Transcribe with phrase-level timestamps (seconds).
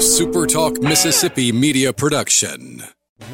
[0.00, 2.82] A Super Talk Mississippi media production.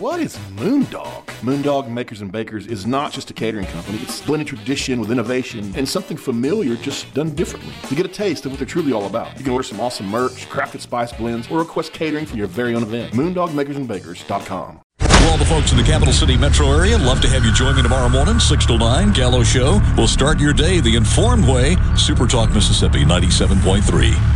[0.01, 1.25] What is Moondog?
[1.41, 3.99] Moondog Makers and Bakers is not just a catering company.
[3.99, 7.73] It's blended tradition with innovation and something familiar just done differently.
[7.89, 10.09] To get a taste of what they're truly all about, you can order some awesome
[10.09, 13.15] merch, crafted spice blends, or request catering for your very own event.
[13.15, 14.81] MoondogMakersandBakers.com.
[14.99, 17.77] For all the folks in the capital city metro area, love to have you join
[17.77, 19.81] me tomorrow morning, 6 to 9, Gallo Show.
[19.97, 21.77] We'll start your day the informed way.
[21.95, 24.36] Super Talk Mississippi 97.3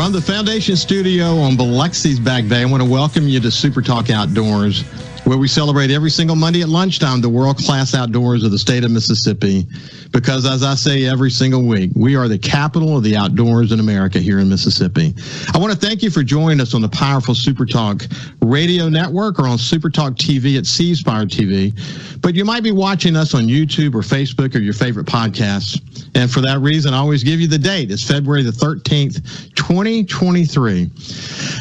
[0.00, 3.82] From the Foundation Studio on Biloxi's Back Bay, I want to welcome you to Super
[3.82, 4.80] Talk Outdoors,
[5.24, 8.82] where we celebrate every single Monday at lunchtime the world class outdoors of the state
[8.82, 9.66] of Mississippi.
[10.10, 13.78] Because, as I say every single week, we are the capital of the outdoors in
[13.78, 15.14] America here in Mississippi.
[15.52, 18.06] I want to thank you for joining us on the powerful Super Talk
[18.40, 21.74] radio network or on Super Talk TV at C Spire TV.
[22.22, 25.78] But you might be watching us on YouTube or Facebook or your favorite podcasts.
[26.14, 27.90] And for that reason, I always give you the date.
[27.90, 30.90] It's February the 13th, 2023.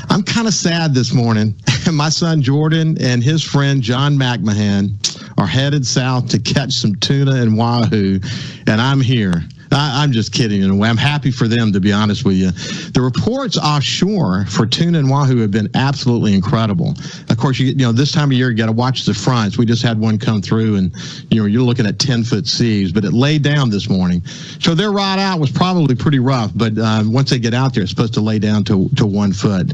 [0.09, 1.55] I'm kind of sad this morning.
[1.92, 4.95] My son Jordan and his friend John McMahon
[5.38, 8.20] are headed south to catch some tuna and wahoo,
[8.67, 9.44] and I'm here.
[9.72, 10.89] I, am just kidding in a way.
[10.89, 12.52] I'm happy for them, to be honest with you.
[12.92, 16.95] The reports offshore for tuna and wahoo have been absolutely incredible.
[17.40, 19.58] Course, you, you know this time of year you got to watch the fronts.
[19.58, 20.94] We just had one come through, and
[21.32, 24.26] you know you're looking at 10 foot seas, but it laid down this morning.
[24.59, 27.84] So their ride out was probably pretty rough, but uh, once they get out there,
[27.84, 29.73] it's supposed to lay down to to one foot.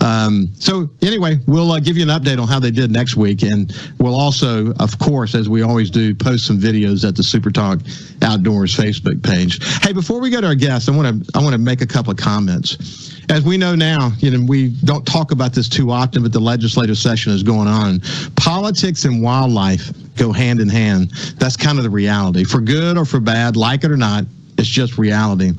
[0.00, 3.42] Um, so anyway, we'll uh, give you an update on how they did next week,
[3.42, 7.50] and we'll also, of course, as we always do, post some videos at the Super
[7.50, 7.80] Talk
[8.22, 9.58] Outdoors Facebook page.
[9.82, 11.86] Hey, before we go to our guests, I want to I want to make a
[11.86, 13.15] couple of comments.
[13.28, 16.40] As we know now, you know we don't talk about this too often, but the
[16.40, 18.00] legislative session is going on.
[18.36, 21.10] Politics and wildlife go hand in hand.
[21.38, 24.24] That's kind of the reality, for good or for bad, like it or not.
[24.58, 25.52] It's just reality.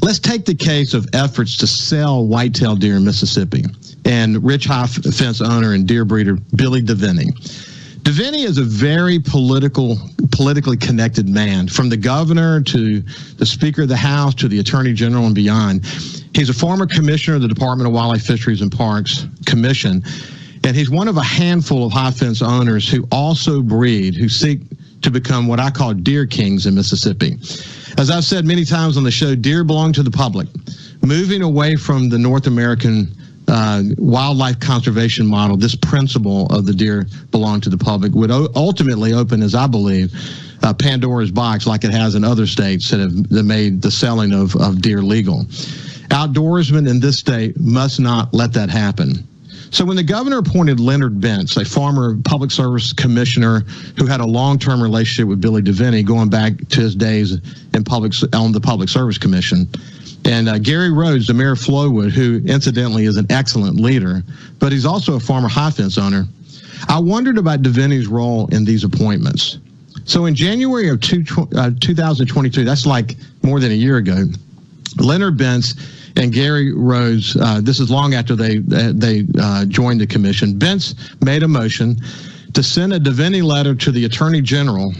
[0.00, 3.64] Let's take the case of efforts to sell whitetail deer in Mississippi
[4.04, 7.32] and rich high fence owner and deer breeder Billy Deviney.
[8.04, 9.96] Deviney is a very political,
[10.30, 13.00] politically connected man, from the governor to
[13.38, 15.86] the Speaker of the House to the Attorney General and beyond.
[16.34, 20.02] He's a former commissioner of the Department of Wildlife, Fisheries, and Parks Commission,
[20.64, 24.60] and he's one of a handful of high fence owners who also breed, who seek
[25.00, 27.38] to become what I call deer kings in Mississippi.
[27.96, 30.46] As I've said many times on the show, deer belong to the public.
[31.00, 33.16] Moving away from the North American
[33.48, 39.12] uh, wildlife conservation model, this principle of the deer belong to the public would ultimately
[39.12, 40.12] open, as I believe,
[40.62, 44.32] uh, Pandora's box like it has in other states that have that made the selling
[44.32, 45.44] of, of deer legal.
[46.08, 49.26] Outdoorsmen in this state must not let that happen.
[49.70, 53.60] So when the governor appointed Leonard Bentz, a former public service commissioner
[53.98, 57.38] who had a long-term relationship with Billy Deviney, going back to his days
[57.74, 59.68] in public on the Public Service Commission,
[60.24, 64.22] and uh, Gary Rhodes, the mayor of Flowood, who incidentally is an excellent leader,
[64.58, 66.26] but he's also a former high fence owner.
[66.88, 69.58] I wondered about Deviney's role in these appointments.
[70.04, 71.24] So in January of two,
[71.56, 74.24] uh, 2022, that's like more than a year ago,
[74.98, 75.78] Leonard Bentz
[76.16, 77.36] and Gary Rhodes.
[77.36, 80.58] Uh, this is long after they they uh, joined the commission.
[80.58, 81.96] Bentz made a motion
[82.52, 84.92] to send a Deviney letter to the Attorney General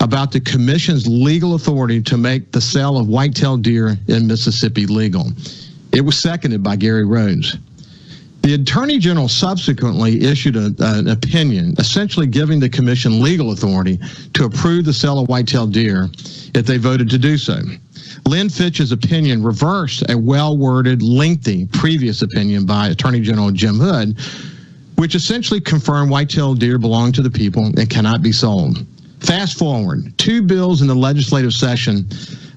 [0.00, 5.32] about the commission's legal authority to make the sale of whitetail deer in Mississippi legal.
[5.92, 7.56] It was seconded by Gary Rhodes.
[8.42, 13.98] The Attorney General subsequently issued a, an opinion, essentially giving the Commission legal authority
[14.34, 16.08] to approve the sale of whitetail deer
[16.54, 17.60] if they voted to do so.
[18.26, 24.16] Lynn Fitch's opinion reversed a well worded, lengthy previous opinion by Attorney General Jim Hood,
[24.94, 28.86] which essentially confirmed whitetail deer belong to the people and cannot be sold.
[29.20, 32.08] Fast forward, two bills in the legislative session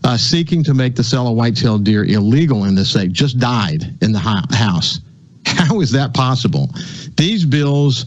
[0.04, 3.98] uh, seeking to make the sale of whitetail deer illegal in this state just died
[4.02, 5.00] in the House.
[5.46, 6.70] How is that possible?
[7.18, 8.06] These bills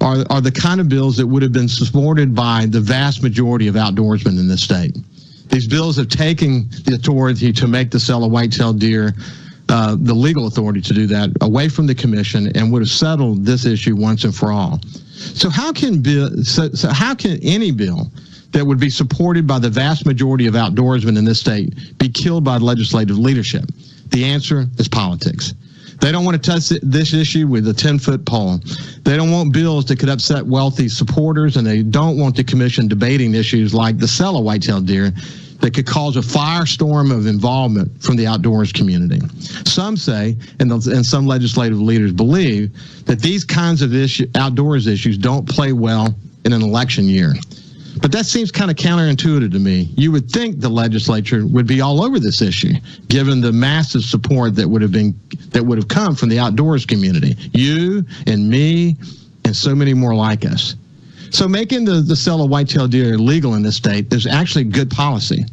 [0.00, 3.68] are, are the kind of bills that would have been supported by the vast majority
[3.68, 4.96] of outdoorsmen in this state.
[5.48, 9.14] These bills have taken the authority to make the sale of whitetail deer,
[9.68, 13.44] uh, the legal authority to do that, away from the commission and would have settled
[13.44, 14.80] this issue once and for all.
[15.14, 18.10] So how can bill, so, so how can any bill
[18.52, 22.44] that would be supported by the vast majority of outdoorsmen in this state be killed
[22.44, 23.64] by legislative leadership?
[24.08, 25.54] The answer is politics.
[26.00, 28.60] They don't want to touch this issue with a 10 foot pole.
[29.04, 32.88] They don't want bills that could upset wealthy supporters, and they don't want the commission
[32.88, 35.12] debating issues like the sale of white-tailed deer
[35.60, 39.20] that could cause a firestorm of involvement from the outdoors community.
[39.66, 42.70] Some say, and, and some legislative leaders believe,
[43.06, 46.14] that these kinds of issue, outdoors issues don't play well
[46.44, 47.34] in an election year.
[48.00, 49.88] But that seems kind of counterintuitive to me.
[49.96, 52.72] You would think the legislature would be all over this issue,
[53.08, 55.18] given the massive support that would have been
[55.50, 57.36] that would have come from the outdoors community.
[57.52, 58.96] You and me
[59.44, 60.74] and so many more like us.
[61.34, 64.88] So making the, the sale of white-tailed deer illegal in this state is actually good
[64.88, 65.44] policy.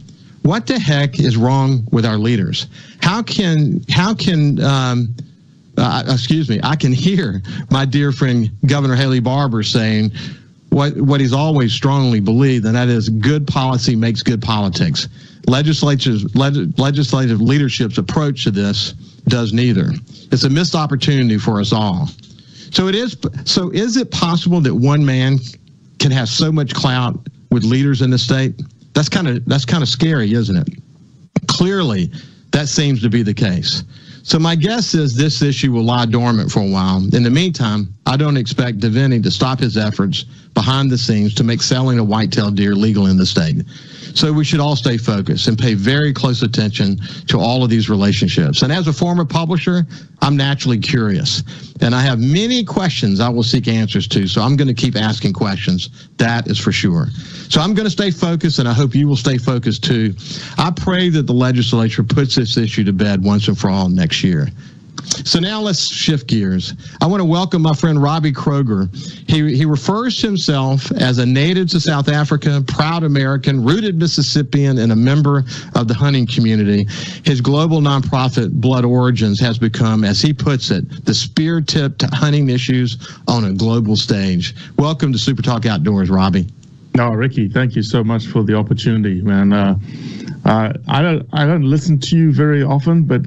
[0.44, 2.68] What the heck is wrong with our leaders?
[3.02, 5.16] How can how can um,
[5.78, 6.60] uh, excuse me?
[6.64, 7.42] I can hear
[7.72, 10.12] my dear friend Governor Haley Barbour saying
[10.70, 15.08] what what he's always strongly believed, and that is good policy makes good politics.
[15.48, 18.92] Legislature's leg, legislative leadership's approach to this
[19.28, 19.90] does neither.
[20.32, 22.08] It's a missed opportunity for us all.
[22.70, 23.18] So it is.
[23.46, 25.40] So is it possible that one man
[26.02, 27.18] can have so much clout
[27.52, 28.62] with leaders in the state?
[28.94, 30.68] That's kind of that's kind of scary, isn't it?
[31.48, 32.12] Clearly,
[32.52, 33.84] that seems to be the case.
[34.24, 36.98] So my guess is this issue will lie dormant for a while.
[37.16, 41.44] In the meantime, I don't expect Deviney to stop his efforts behind the scenes to
[41.44, 43.64] make selling a white-tailed deer legal in the state.
[44.14, 46.98] So we should all stay focused and pay very close attention
[47.28, 48.62] to all of these relationships.
[48.62, 49.86] And as a former publisher,
[50.22, 51.44] I'm naturally curious.
[51.82, 54.28] And I have many questions I will seek answers to.
[54.28, 56.10] So I'm going to keep asking questions.
[56.18, 57.08] That is for sure.
[57.50, 60.14] So I'm going to stay focused, and I hope you will stay focused too.
[60.58, 64.24] I pray that the legislature puts this issue to bed once and for all next
[64.24, 64.48] year.
[65.04, 66.74] So now let's shift gears.
[67.02, 68.94] I want to welcome my friend Robbie Kroger.
[69.30, 74.78] He, he refers to himself as a native to South Africa, proud American, rooted Mississippian,
[74.78, 75.44] and a member
[75.76, 76.88] of the hunting community.
[77.24, 82.08] His global nonprofit, Blood Origins, has become, as he puts it, the spear tip to
[82.08, 82.98] hunting issues
[83.28, 84.56] on a global stage.
[84.78, 86.48] Welcome to Super Talk Outdoors, Robbie.
[86.96, 89.54] No, Ricky, thank you so much for the opportunity, man.
[89.54, 89.80] Uh,
[90.44, 93.22] uh, I don't I don't listen to you very often, but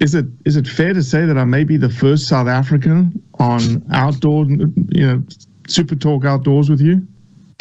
[0.00, 3.22] is it is it fair to say that I may be the first South African
[3.38, 5.22] on outdoor, you know,
[5.68, 7.06] Super Talk Outdoors with you?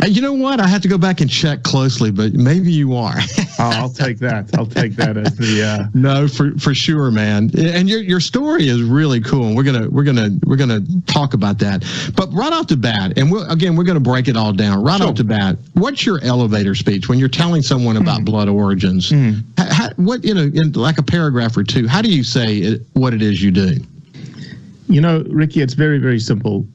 [0.03, 0.59] You know what?
[0.59, 3.15] I have to go back and check closely, but maybe you are.
[3.39, 4.49] oh, I'll take that.
[4.55, 5.63] I'll take that as the.
[5.63, 5.87] Uh...
[5.95, 7.49] No, for for sure, man.
[7.57, 11.33] And your your story is really cool, and we're gonna we're gonna we're gonna talk
[11.33, 11.83] about that.
[12.15, 14.83] But right off the bat, and we'll, again, we're gonna break it all down.
[14.83, 15.07] Right sure.
[15.07, 18.25] off the bat, what's your elevator speech when you're telling someone about mm.
[18.25, 19.09] blood origins?
[19.09, 19.43] Mm.
[19.57, 22.57] How, how, what you know, in like a paragraph or two, how do you say
[22.57, 23.77] it, what it is you do?
[24.87, 26.67] You know, Ricky, it's very very simple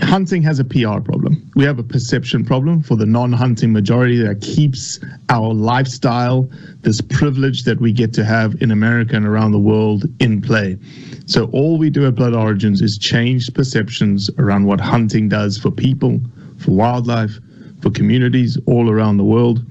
[0.00, 1.50] hunting has a PR problem.
[1.54, 4.98] We have a perception problem for the non hunting majority that keeps
[5.28, 6.50] our lifestyle,
[6.80, 10.78] this privilege that we get to have in America and around the world, in play.
[11.26, 15.70] So, all we do at Blood Origins is change perceptions around what hunting does for
[15.70, 16.20] people,
[16.58, 17.38] for wildlife,
[17.80, 19.64] for communities all around the world,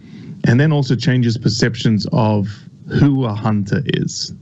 [0.46, 2.48] and then also changes perceptions of
[2.88, 4.34] who a hunter is.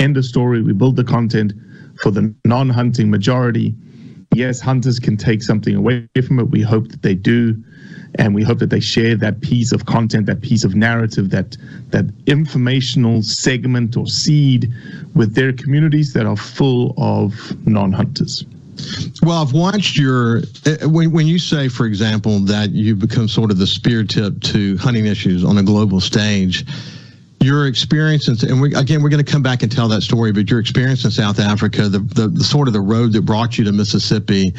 [0.00, 0.60] End of story.
[0.60, 1.52] We build the content
[2.00, 3.76] for the non hunting majority
[4.34, 6.50] yes, hunters can take something away from it.
[6.50, 7.62] We hope that they do.
[8.16, 11.56] And we hope that they share that piece of content, that piece of narrative, that
[11.90, 14.72] that informational segment or seed
[15.16, 17.34] with their communities that are full of
[17.66, 18.44] non-hunters.
[19.22, 23.50] Well, I've watched your uh, when when you say, for example, that you become sort
[23.50, 26.64] of the spear tip to hunting issues on a global stage
[27.40, 30.32] your experience in, and we, again we're going to come back and tell that story
[30.32, 33.58] but your experience in south africa the, the, the sort of the road that brought
[33.58, 34.54] you to mississippi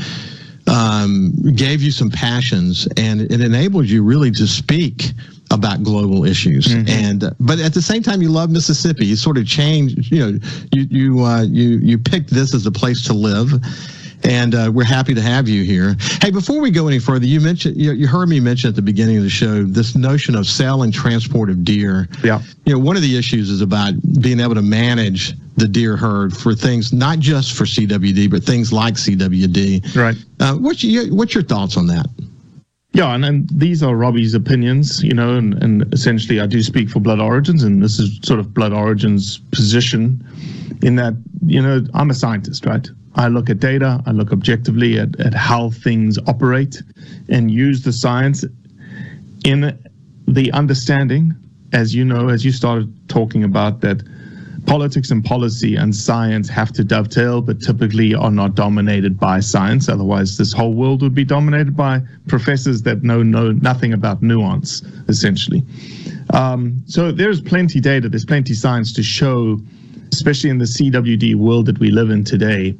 [0.67, 5.12] um, gave you some passions and it enabled you really to speak
[5.51, 6.67] about global issues.
[6.67, 6.89] Mm-hmm.
[6.89, 9.05] and but at the same time you love mississippi.
[9.05, 10.39] You sort of changed you know
[10.72, 13.51] you you uh, you you picked this as a place to live
[14.25, 15.96] and uh, we're happy to have you here.
[16.22, 18.82] Hey, before we go any further, you mentioned you, you, heard me mention at the
[18.82, 22.10] beginning of the show this notion of sale and transport of deer.
[22.24, 25.96] Yeah, you know, one of the issues is about being able to manage the deer
[25.96, 29.96] herd for things not just for CWD, but things like CWD.
[29.96, 30.15] Right.
[30.39, 32.08] Uh, what's your what's your thoughts on that?
[32.94, 36.89] Yeah, and, and these are Robbie's opinions, you know, and, and essentially I do speak
[36.89, 40.25] for Blood Origins, and this is sort of Blood Origins' position
[40.82, 41.13] in that,
[41.46, 42.89] you know, I'm a scientist, right?
[43.15, 46.81] I look at data, I look objectively at, at how things operate
[47.29, 48.43] and use the science
[49.45, 49.77] in
[50.27, 51.34] the understanding,
[51.72, 54.03] as you know, as you started talking about that
[54.65, 59.88] politics and policy and science have to dovetail, but typically are not dominated by science.
[59.88, 64.81] Otherwise, this whole world would be dominated by professors that know, know nothing about nuance,
[65.07, 65.63] essentially.
[66.34, 69.60] Um, so there's plenty data, there's plenty science to show
[70.12, 72.75] especially in the CWD world that we live in today,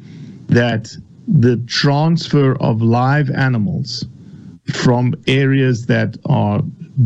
[0.48, 0.96] that
[1.28, 4.06] the transfer of live animals
[4.72, 6.62] from areas that are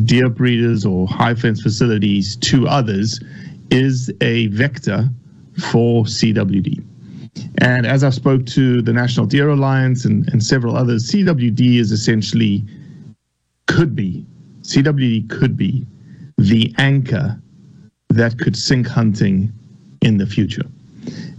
[0.06, 3.20] deer breeders or high fence facilities to others
[3.72, 5.10] is a vector
[5.58, 6.84] for CWD.
[7.60, 11.92] And as I spoke to the National Deer Alliance and, and several others, CWD is
[11.92, 12.66] essentially
[13.68, 14.26] could be,
[14.62, 15.86] CWD could be
[16.38, 17.40] the anchor
[18.10, 19.52] that could sink hunting
[20.02, 20.66] in the future.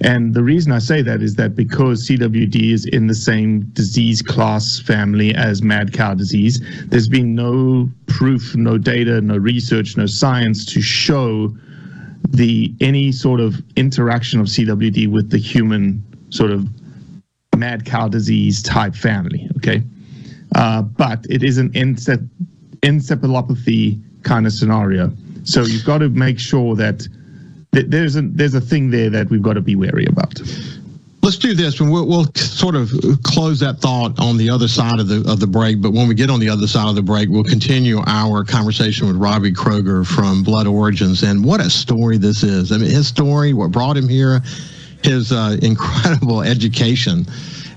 [0.02, 4.22] And the reason I say that is that because CWD is in the same disease
[4.22, 10.06] class family as mad cow disease, there's been no proof, no data, no research, no
[10.06, 11.54] science to show
[12.30, 16.66] the any sort of interaction of CWD with the human sort of
[17.56, 19.50] mad cow disease type family.
[19.56, 19.82] Okay,
[20.54, 25.12] uh, but it is an encephalopathy kind of scenario.
[25.44, 27.10] So you've got to make sure that th-
[27.72, 30.40] there's a there's a thing there that we've got to be wary about.
[31.22, 32.90] Let's do this, and we'll, we'll sort of
[33.22, 35.80] close that thought on the other side of the of the break.
[35.80, 39.06] But when we get on the other side of the break, we'll continue our conversation
[39.06, 42.72] with Robbie Kroger from Blood Origins, and what a story this is.
[42.72, 44.40] I mean, his story, what brought him here,
[45.04, 47.26] his uh, incredible education,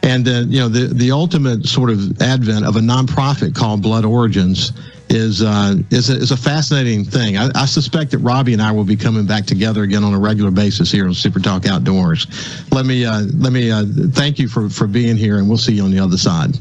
[0.02, 4.06] and then you know the the ultimate sort of advent of a nonprofit called Blood
[4.06, 4.72] Origins
[5.14, 7.38] is uh, is, a, is a fascinating thing.
[7.38, 10.20] I, I, suspect that Robbie and I will be coming back together again on a
[10.20, 12.28] regular basis here on Super Talk Outdoors.
[12.72, 15.74] Let me uh, let me uh, thank you for for being here, and we'll see
[15.74, 16.58] you on the other side.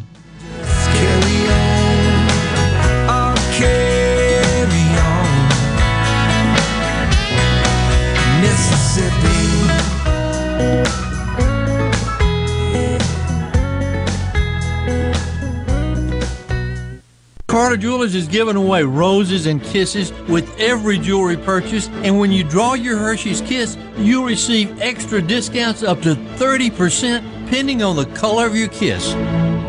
[17.62, 22.42] Carter Jewelers is giving away roses and kisses with every jewelry purchase, and when you
[22.42, 28.46] draw your Hershey's Kiss, you'll receive extra discounts up to 30% depending on the color
[28.46, 29.14] of your kiss.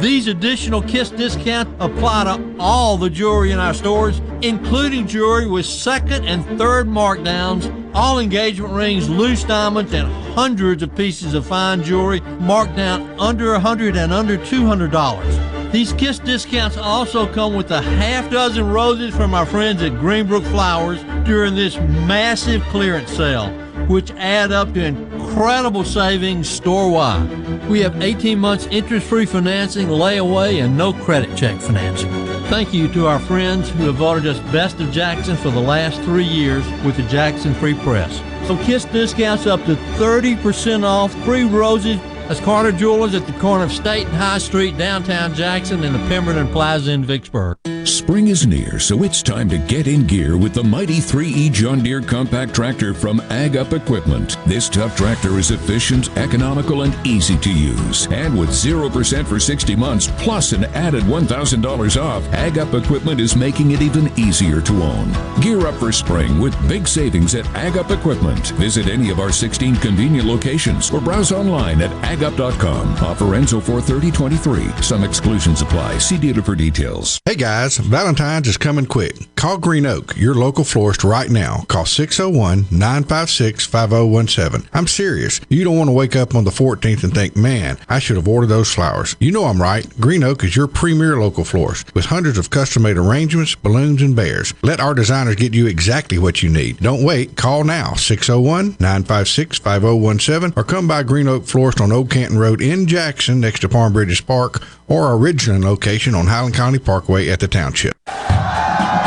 [0.02, 5.68] These additional Kiss discounts apply to all the jewelry in our stores, including jewelry with
[5.68, 11.84] second and third markdowns, all engagement rings, loose diamonds, and hundreds of pieces of fine
[11.84, 15.53] jewelry marked down under 100 and under $200.
[15.74, 20.46] These Kiss discounts also come with a half dozen roses from our friends at Greenbrook
[20.52, 23.50] Flowers during this massive clearance sale,
[23.88, 27.68] which add up to incredible savings store wide.
[27.68, 32.12] We have 18 months interest free financing, layaway, and no credit check financing.
[32.50, 36.00] Thank you to our friends who have voted us Best of Jackson for the last
[36.02, 38.22] three years with the Jackson Free Press.
[38.48, 42.00] So Kiss discounts up to 30% off, free roses,
[42.34, 46.00] that's Carter Jewelers at the corner of State and High Street, downtown Jackson, and the
[46.08, 47.58] Pemberton Plaza in Vicksburg.
[47.86, 51.84] Spring is near, so it's time to get in gear with the mighty 3E John
[51.84, 54.38] Deere compact tractor from Ag Up Equipment.
[54.46, 58.08] This tough tractor is efficient, economical, and easy to use.
[58.08, 63.36] And with 0% for 60 months, plus an added $1,000 off, Ag Up Equipment is
[63.36, 65.12] making it even easier to own.
[65.42, 68.52] Gear up for spring with big savings at Ag Up Equipment.
[68.52, 72.94] Visit any of our 16 convenient locations or browse online at agup.com.
[73.04, 74.82] Offer ends 43023.
[74.82, 75.98] Some exclusions apply.
[75.98, 77.20] See dealer for details.
[77.26, 79.16] Hey guys, Valentine's is coming quick.
[79.36, 81.66] Call Green Oak, your local florist, right now.
[81.68, 84.70] Call 601 956 5017.
[84.74, 85.42] I'm serious.
[85.50, 88.28] You don't want to wake up on the 14th and think, man, I should have
[88.28, 89.16] ordered those flowers.
[89.20, 89.88] You know I'm right.
[90.00, 94.16] Green Oak is your premier local florist with hundreds of custom made arrangements, balloons, and
[94.16, 94.54] bears.
[94.62, 96.78] Let our designers get you exactly what you need.
[96.78, 97.36] Don't wait.
[97.36, 102.62] Call now 601 956 5017 or come by Green Oak Florist on Old Canton Road
[102.62, 107.40] in Jackson next to Parham Bridges Park or original location on Highland Colony Parkway at
[107.40, 107.96] the township.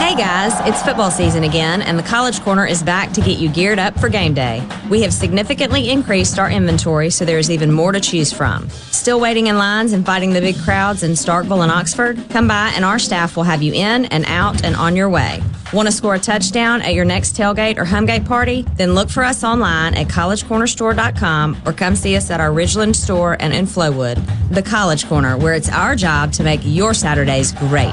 [0.06, 3.48] Hey guys, it's football season again, and the College Corner is back to get you
[3.48, 4.64] geared up for game day.
[4.88, 8.70] We have significantly increased our inventory, so there is even more to choose from.
[8.70, 12.25] Still waiting in lines and fighting the big crowds in Starkville and Oxford?
[12.30, 15.42] Come by, and our staff will have you in and out and on your way.
[15.72, 18.62] Want to score a touchdown at your next tailgate or homegate party?
[18.76, 23.36] Then look for us online at collegecornerstore.com or come see us at our Ridgeland store
[23.40, 24.25] and in Flowood.
[24.50, 27.92] The College Corner, where it's our job to make your Saturdays great.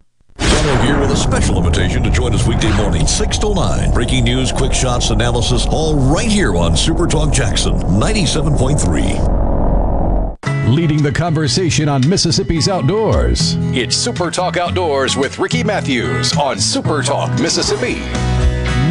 [0.61, 3.91] Gallo here with a special invitation to join us weekday morning, 6 to 9.
[3.93, 10.69] Breaking news, quick shots, analysis, all right here on Super Talk Jackson 97.3.
[10.69, 13.55] Leading the conversation on Mississippi's outdoors.
[13.75, 17.95] It's Super Talk Outdoors with Ricky Matthews on Super Talk Mississippi.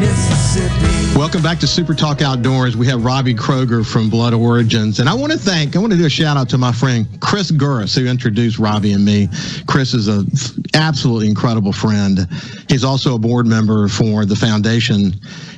[0.00, 1.16] Mississippi.
[1.16, 2.76] Welcome back to Super Talk Outdoors.
[2.76, 5.00] We have Robbie Kroger from Blood Origins.
[5.00, 7.06] And I want to thank, I want to do a shout out to my friend
[7.20, 9.28] Chris Gurris, who introduced Robbie and me.
[9.66, 10.26] Chris is an
[10.74, 12.28] absolutely incredible friend.
[12.68, 15.14] He's also a board member for the foundation.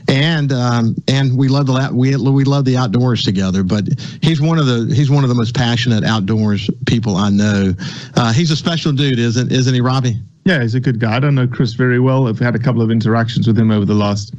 [0.08, 3.62] And um, and we love the we we love the outdoors together.
[3.62, 3.84] But
[4.20, 7.72] he's one of the he's one of the most passionate outdoors people I know.
[8.16, 10.16] Uh, he's a special dude, isn't isn't he, Robbie?
[10.44, 11.16] Yeah, he's a good guy.
[11.16, 12.26] I don't know Chris very well.
[12.26, 14.34] I've had a couple of interactions with him over the last,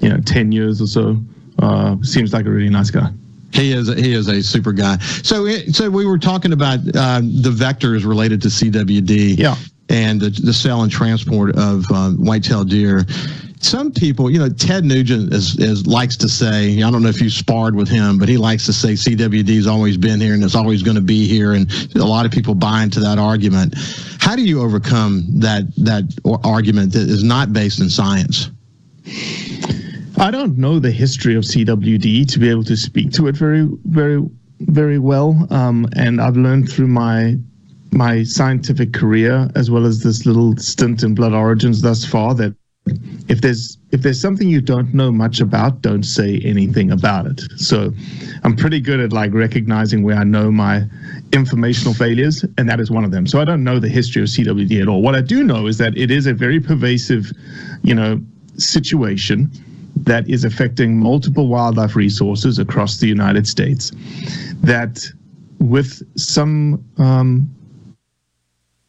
[0.00, 1.20] you know, ten years or so.
[1.58, 3.10] Uh, seems like a really nice guy.
[3.52, 4.98] He is he is a super guy.
[4.98, 9.36] So it, so we were talking about uh, the vectors related to CWD.
[9.38, 9.56] Yeah.
[9.92, 13.04] And the, the sale and transport of uh, whitetail deer.
[13.60, 17.20] Some people, you know, Ted Nugent is, is likes to say, I don't know if
[17.20, 20.56] you sparred with him, but he likes to say CWD's always been here and it's
[20.56, 23.74] always going to be here, and a lot of people buy into that argument.
[24.18, 26.04] How do you overcome that that
[26.42, 28.50] argument that is not based in science?
[30.16, 33.68] I don't know the history of CWD to be able to speak to it very,
[33.84, 34.24] very,
[34.60, 35.46] very well.
[35.50, 37.38] Um, and I've learned through my
[37.92, 42.54] my scientific career as well as this little stint in Blood Origins thus far that
[43.28, 47.40] if there's if there's something you don't know much about, don't say anything about it.
[47.56, 47.92] So
[48.42, 50.84] I'm pretty good at like recognizing where I know my
[51.32, 53.26] informational failures, and that is one of them.
[53.26, 55.02] So I don't know the history of CWD at all.
[55.02, 57.30] What I do know is that it is a very pervasive,
[57.82, 58.20] you know,
[58.56, 59.50] situation
[59.94, 63.92] that is affecting multiple wildlife resources across the United States.
[64.62, 65.06] That
[65.60, 67.48] with some um,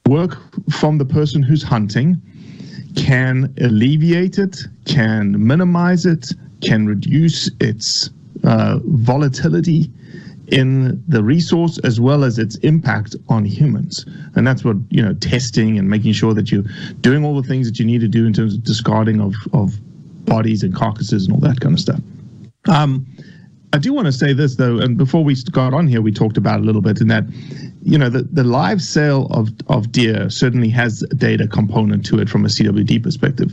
[0.07, 0.37] work
[0.71, 2.21] from the person who's hunting
[2.95, 6.31] can alleviate it, can minimize it,
[6.61, 8.09] can reduce its
[8.43, 9.89] uh, volatility
[10.47, 14.05] in the resource as well as its impact on humans.
[14.35, 16.65] And that's what, you know, testing and making sure that you're
[17.01, 19.79] doing all the things that you need to do in terms of discarding of, of
[20.25, 21.99] bodies and carcasses and all that kind of stuff.
[22.67, 23.05] Um,
[23.73, 26.37] I do want to say this though, and before we got on here, we talked
[26.37, 27.23] about a little bit in that,
[27.81, 32.19] you know, the, the live sale of, of deer certainly has a data component to
[32.19, 33.51] it from a CWD perspective.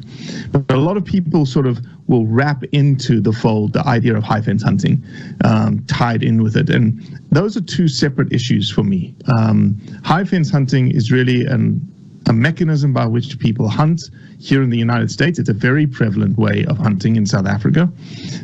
[0.52, 4.22] But a lot of people sort of will wrap into the fold the idea of
[4.22, 5.02] high fence hunting
[5.42, 6.68] um, tied in with it.
[6.68, 9.14] And those are two separate issues for me.
[9.26, 11.80] Um, high fence hunting is really an
[12.28, 15.38] a mechanism by which people hunt here in the United States.
[15.38, 17.90] It's a very prevalent way of hunting in South Africa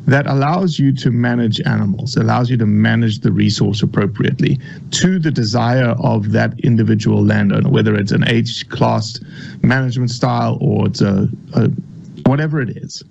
[0.06, 4.58] that allows you to manage animals, allows you to manage the resource appropriately
[4.92, 9.20] to the desire of that individual landowner, whether it's an age class
[9.62, 11.68] management style or it's a, a
[12.26, 13.02] whatever it is.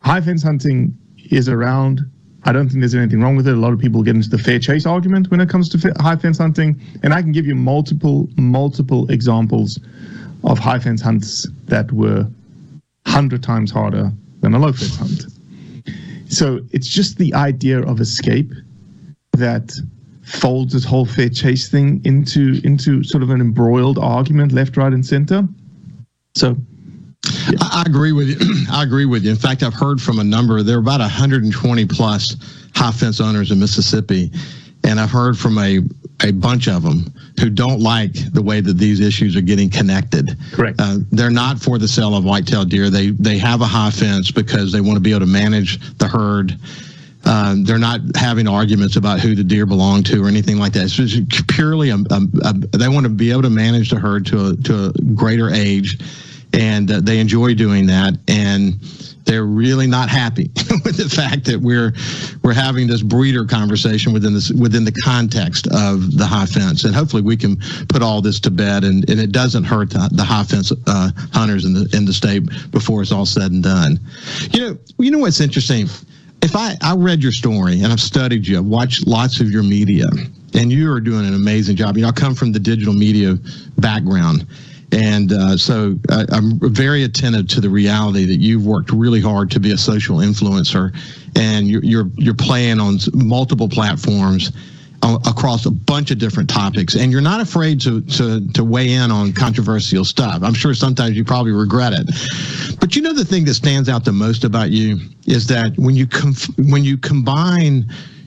[0.00, 0.96] High fence hunting
[1.30, 2.02] is around
[2.46, 3.54] I don't think there's anything wrong with it.
[3.54, 6.16] A lot of people get into the fair chase argument when it comes to high
[6.16, 9.78] fence hunting, and I can give you multiple, multiple examples
[10.44, 12.28] of high fence hunts that were
[13.06, 15.26] hundred times harder than a low fence hunt.
[16.28, 18.52] So it's just the idea of escape
[19.32, 19.72] that
[20.22, 24.92] folds this whole fair chase thing into into sort of an embroiled argument, left, right,
[24.92, 25.46] and center.
[26.34, 26.56] So
[27.50, 27.58] yeah.
[27.60, 28.36] I, agree with you.
[28.70, 29.30] I agree with you.
[29.30, 30.62] In fact, I've heard from a number.
[30.62, 32.36] There are about 120 plus
[32.74, 34.30] high fence owners in Mississippi,
[34.84, 35.80] and I've heard from a
[36.22, 40.38] a bunch of them who don't like the way that these issues are getting connected.
[40.52, 40.80] Correct.
[40.80, 42.90] Uh, they're not for the sale of whitetail deer.
[42.90, 46.08] They they have a high fence because they want to be able to manage the
[46.08, 46.56] herd.
[47.26, 50.84] Um, they're not having arguments about who the deer belong to or anything like that.
[50.84, 54.26] It's just purely a, a, a, they want to be able to manage the herd
[54.26, 55.98] to a, to a greater age
[56.54, 58.78] and uh, they enjoy doing that and
[59.24, 60.50] they're really not happy
[60.84, 61.92] with the fact that we're
[62.42, 66.84] we're having this breeder conversation within this within the context of the high fence.
[66.84, 67.56] And hopefully we can
[67.88, 71.64] put all this to bed and, and it doesn't hurt the, high fence uh, hunters
[71.64, 73.98] in the in the state before it's all said and done.
[74.50, 75.88] You know you know what's interesting?
[76.42, 79.62] If I, I read your story and I've studied you, I've watched lots of your
[79.62, 80.04] media,
[80.52, 81.96] and you are doing an amazing job.
[81.96, 83.38] You know, I come from the digital media
[83.78, 84.46] background,
[84.94, 89.50] and uh, so uh, I'm very attentive to the reality that you've worked really hard
[89.50, 90.96] to be a social influencer,
[91.36, 94.52] and you're you're, you're playing on multiple platforms
[95.02, 98.92] uh, across a bunch of different topics, and you're not afraid to to to weigh
[98.92, 100.44] in on controversial stuff.
[100.44, 104.04] I'm sure sometimes you probably regret it, but you know the thing that stands out
[104.04, 106.36] the most about you is that when you com-
[106.68, 107.84] when you combine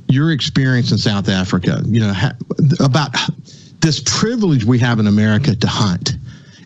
[0.10, 2.36] your experience in South Africa, you know ha-
[2.82, 3.16] about
[3.80, 6.18] this privilege we have in America to hunt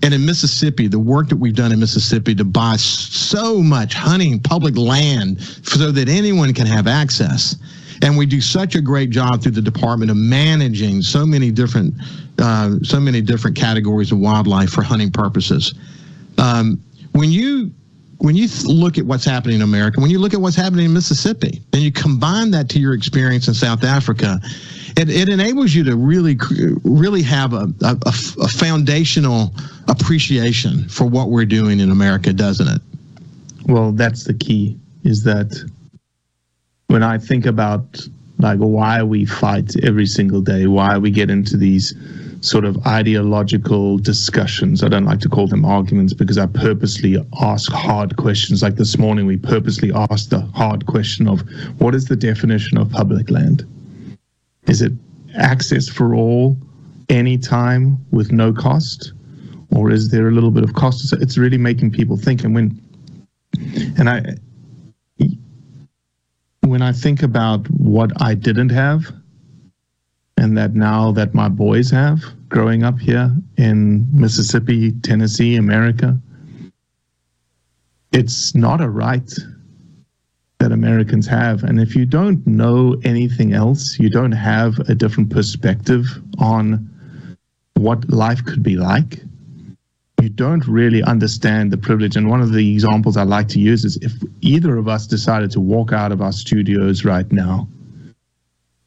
[0.03, 4.39] And in Mississippi, the work that we've done in Mississippi to buy so much hunting
[4.39, 7.55] public land so that anyone can have access.
[8.01, 11.93] And we do such a great job through the department of managing so many different,
[12.39, 15.75] uh, so many different categories of wildlife for hunting purposes.
[16.39, 17.71] Um, when you
[18.17, 20.93] when you look at what's happening in America, when you look at what's happening in
[20.93, 24.39] Mississippi, and you combine that to your experience in South Africa,
[25.01, 26.37] it, it enables you to really,
[26.83, 29.53] really have a, a, a foundational
[29.87, 32.81] appreciation for what we're doing in America, doesn't it?
[33.65, 34.77] Well, that's the key.
[35.03, 35.57] Is that
[36.87, 41.57] when I think about like why we fight every single day, why we get into
[41.57, 41.95] these
[42.41, 44.83] sort of ideological discussions.
[44.83, 48.63] I don't like to call them arguments because I purposely ask hard questions.
[48.63, 51.41] Like this morning, we purposely asked the hard question of
[51.79, 53.63] what is the definition of public land?
[54.71, 54.93] Is it
[55.35, 56.55] access for all,
[57.09, 59.11] anytime with no cost?
[59.75, 61.09] Or is there a little bit of cost?
[61.09, 62.45] So it's really making people think.
[62.45, 62.79] And when,
[63.97, 64.37] and I,
[66.61, 69.11] when I think about what I didn't have,
[70.37, 76.17] and that now that my boys have growing up here in Mississippi, Tennessee, America,
[78.13, 79.29] it's not a right
[80.61, 81.63] that Americans have.
[81.63, 86.05] And if you don't know anything else, you don't have a different perspective
[86.37, 86.87] on
[87.73, 89.23] what life could be like,
[90.21, 92.15] you don't really understand the privilege.
[92.15, 95.49] And one of the examples I like to use is if either of us decided
[95.51, 97.67] to walk out of our studios right now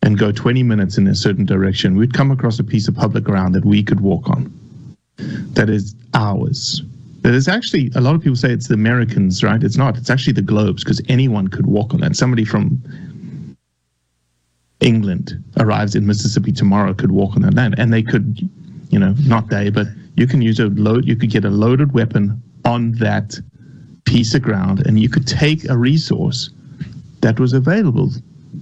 [0.02, 3.24] and go 20 minutes in a certain direction, we'd come across a piece of public
[3.24, 4.52] ground that we could walk on
[5.54, 6.82] that is ours.
[7.24, 9.62] That is actually, a lot of people say it's the Americans, right?
[9.62, 9.96] It's not.
[9.96, 12.14] It's actually the globes because anyone could walk on that.
[12.16, 12.82] Somebody from
[14.80, 18.46] England arrives in Mississippi tomorrow could walk on that land and they could,
[18.90, 21.94] you know, not they, but you can use a load, you could get a loaded
[21.94, 23.40] weapon on that
[24.04, 26.50] piece of ground and you could take a resource
[27.22, 28.10] that was available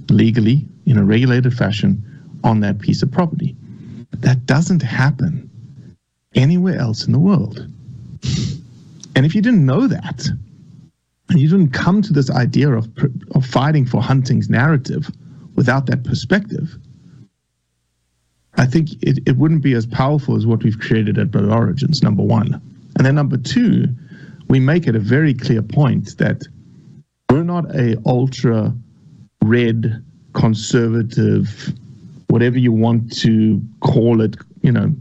[0.09, 2.01] legally in a regulated fashion
[2.45, 3.57] on that piece of property.
[4.19, 5.51] That doesn't happen
[6.37, 7.67] anywhere else in the world.
[9.15, 10.27] And if you didn't know that,
[11.29, 12.89] and you didn't come to this idea of,
[13.35, 15.11] of fighting for hunting's narrative
[15.55, 16.77] without that perspective,
[18.57, 22.03] I think it, it wouldn't be as powerful as what we've created at Blood Origins,
[22.03, 22.61] number one.
[22.97, 23.87] And then number two,
[24.49, 26.43] we make it a very clear point that
[27.31, 28.75] we're not a ultra
[29.43, 30.05] red
[30.35, 31.73] conservative,
[32.29, 34.95] whatever you want to call it, you know,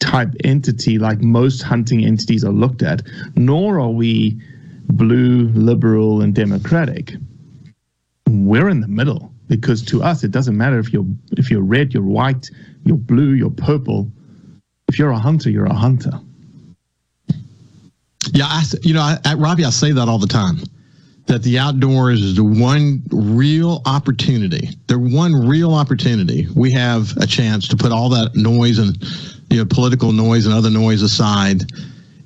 [0.00, 3.02] type entity like most hunting entities are looked at,
[3.34, 4.40] nor are we
[4.88, 7.14] blue, liberal, and democratic.
[8.28, 11.94] We're in the middle because to us it doesn't matter if you're if you're red,
[11.94, 12.50] you're white,
[12.84, 14.10] you're blue, you're purple.
[14.88, 16.12] If you're a hunter, you're a hunter.
[18.32, 20.58] Yeah, I, you know, I, Robbie, I say that all the time
[21.26, 24.70] that the outdoors is the one real opportunity.
[24.86, 28.96] The one real opportunity we have a chance to put all that noise and
[29.50, 31.62] you know political noise and other noise aside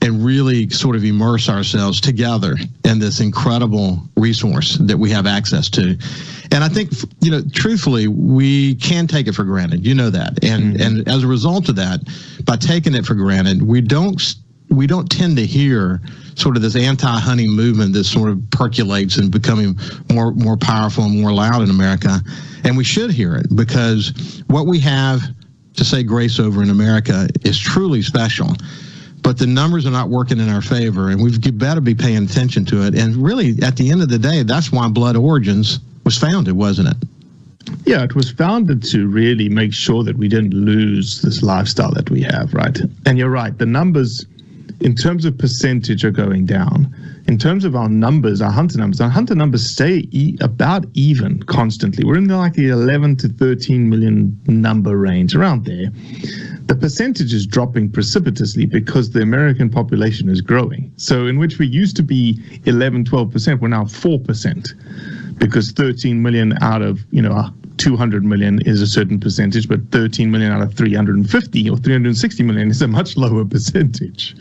[0.02, 5.68] and really sort of immerse ourselves together in this incredible resource that we have access
[5.68, 5.96] to.
[6.52, 9.87] And I think, you know, truthfully, we can take it for granted.
[9.87, 10.42] You know that.
[10.42, 10.98] And, mm-hmm.
[10.98, 12.00] and as a result of that,
[12.44, 14.20] by taking it for granted, we don't,
[14.70, 16.00] we don't tend to hear
[16.35, 19.78] sort of this anti-hunting movement that sort of percolates and becoming
[20.11, 22.20] more more powerful and more loud in America.
[22.64, 25.20] And we should hear it because what we have
[25.76, 28.54] to say grace over in America is truly special.
[29.22, 32.64] But the numbers are not working in our favor, and we've better be paying attention
[32.66, 32.94] to it.
[32.94, 36.88] And really, at the end of the day, that's why Blood Origins was founded, wasn't
[36.88, 36.96] it?
[37.85, 42.11] Yeah, it was founded to really make sure that we didn't lose this lifestyle that
[42.11, 42.78] we have, right?
[43.06, 44.24] And you're right, the numbers
[44.80, 46.94] in terms of percentage are going down.
[47.26, 51.42] In terms of our numbers, our hunter numbers, our hunter numbers stay e- about even
[51.44, 52.04] constantly.
[52.04, 55.90] We're in the, like the 11 to 13 million number range, around there.
[56.66, 60.92] The percentage is dropping precipitously because the American population is growing.
[60.96, 66.56] So, in which we used to be 11, 12%, we're now 4% because 13 million
[66.62, 70.75] out of, you know, 200 million is a certain percentage, but 13 million out of
[70.75, 74.37] 350 or 360 million is a much lower percentage.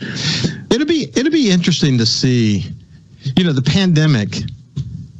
[0.70, 2.70] It'll be it'll be interesting to see.
[3.36, 4.36] You know, the pandemic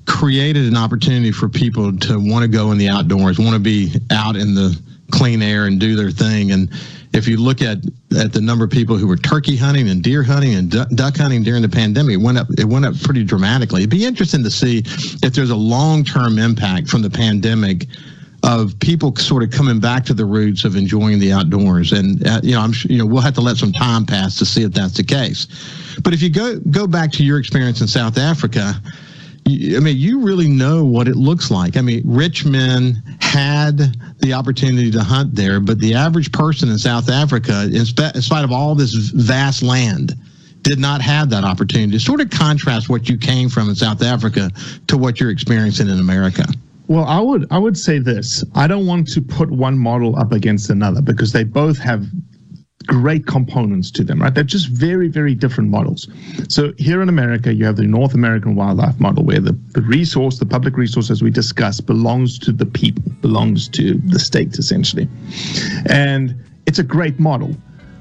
[0.06, 3.92] created an opportunity for people to want to go in the outdoors, want to be
[4.10, 4.78] out in the
[5.10, 6.52] clean air and do their thing.
[6.52, 6.70] And
[7.12, 7.78] if you look at
[8.18, 11.42] at the number of people who were turkey hunting and deer hunting and duck hunting
[11.42, 12.48] during the pandemic, it went up.
[12.58, 13.80] It went up pretty dramatically.
[13.80, 14.82] It'd be interesting to see
[15.22, 17.86] if there's a long term impact from the pandemic
[18.42, 21.92] of people sort of coming back to the roots of enjoying the outdoors.
[21.92, 24.46] And uh, you know, I'm you know we'll have to let some time pass to
[24.46, 25.46] see if that's the case.
[26.02, 28.80] But if you go go back to your experience in South Africa,
[29.46, 31.76] I mean, you really know what it looks like.
[31.76, 36.78] I mean, rich men had the opportunity to hunt there, but the average person in
[36.78, 40.14] South Africa, in, in spite of all this vast land,
[40.62, 41.98] did not have that opportunity.
[41.98, 44.50] Sort of contrast what you came from in South Africa
[44.88, 46.44] to what you're experiencing in America.
[46.90, 48.42] Well, I would I would say this.
[48.56, 52.04] I don't want to put one model up against another because they both have
[52.88, 54.34] great components to them, right?
[54.34, 56.08] They're just very, very different models.
[56.48, 60.40] So here in America, you have the North American wildlife model where the, the resource,
[60.40, 65.08] the public resource, as we discussed, belongs to the people, belongs to the state essentially.
[65.86, 66.34] And
[66.66, 67.54] it's a great model.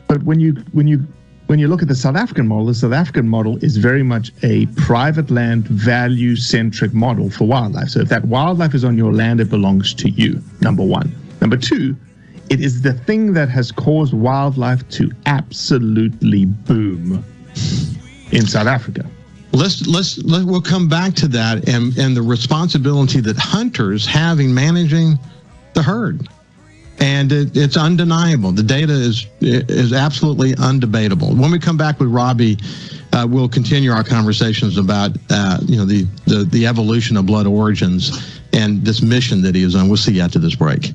[0.07, 1.05] But when you when you
[1.49, 4.31] when you look at the South African model, the South African model is very much
[4.43, 7.89] a private land value centric model for wildlife.
[7.89, 11.11] So if that wildlife is on your land, it belongs to you, number one.
[11.41, 11.95] Number two,
[12.51, 17.25] it is the thing that has caused wildlife to absolutely boom
[18.31, 19.03] in South Africa.
[19.51, 24.39] Let's let's let, we'll come back to that and and the responsibility that hunters have
[24.39, 25.17] in managing
[25.73, 26.29] the herd,
[26.99, 28.51] and it, it's undeniable.
[28.51, 31.37] The data is is absolutely undebatable.
[31.37, 32.57] When we come back with Robbie,
[33.13, 37.47] uh, we'll continue our conversations about uh, you know the, the the evolution of blood
[37.47, 39.87] origins and this mission that he is on.
[39.87, 40.93] We'll see you after this break.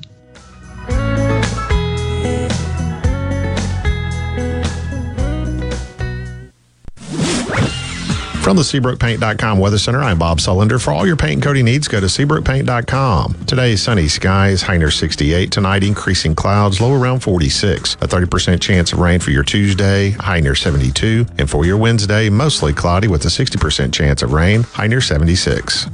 [8.45, 10.79] From the SeabrookPaint.com Weather Center, I'm Bob Sullender.
[10.79, 13.45] For all your paint and coating needs, go to SeabrookPaint.com.
[13.45, 15.49] Today, sunny skies, high near 68.
[15.51, 17.95] Tonight, increasing clouds, low around 46.
[17.95, 21.25] A 30% chance of rain for your Tuesday, high near 72.
[21.39, 25.87] And for your Wednesday, mostly cloudy with a 60% chance of rain, high near 76.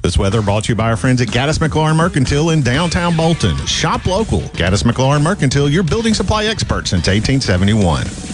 [0.00, 3.58] This weather brought to you by our friends at Gaddis McLaurin Mercantile in downtown Bolton.
[3.66, 4.40] Shop local.
[4.40, 8.33] Gaddis McLaurin Mercantile, your building supply expert since 1871.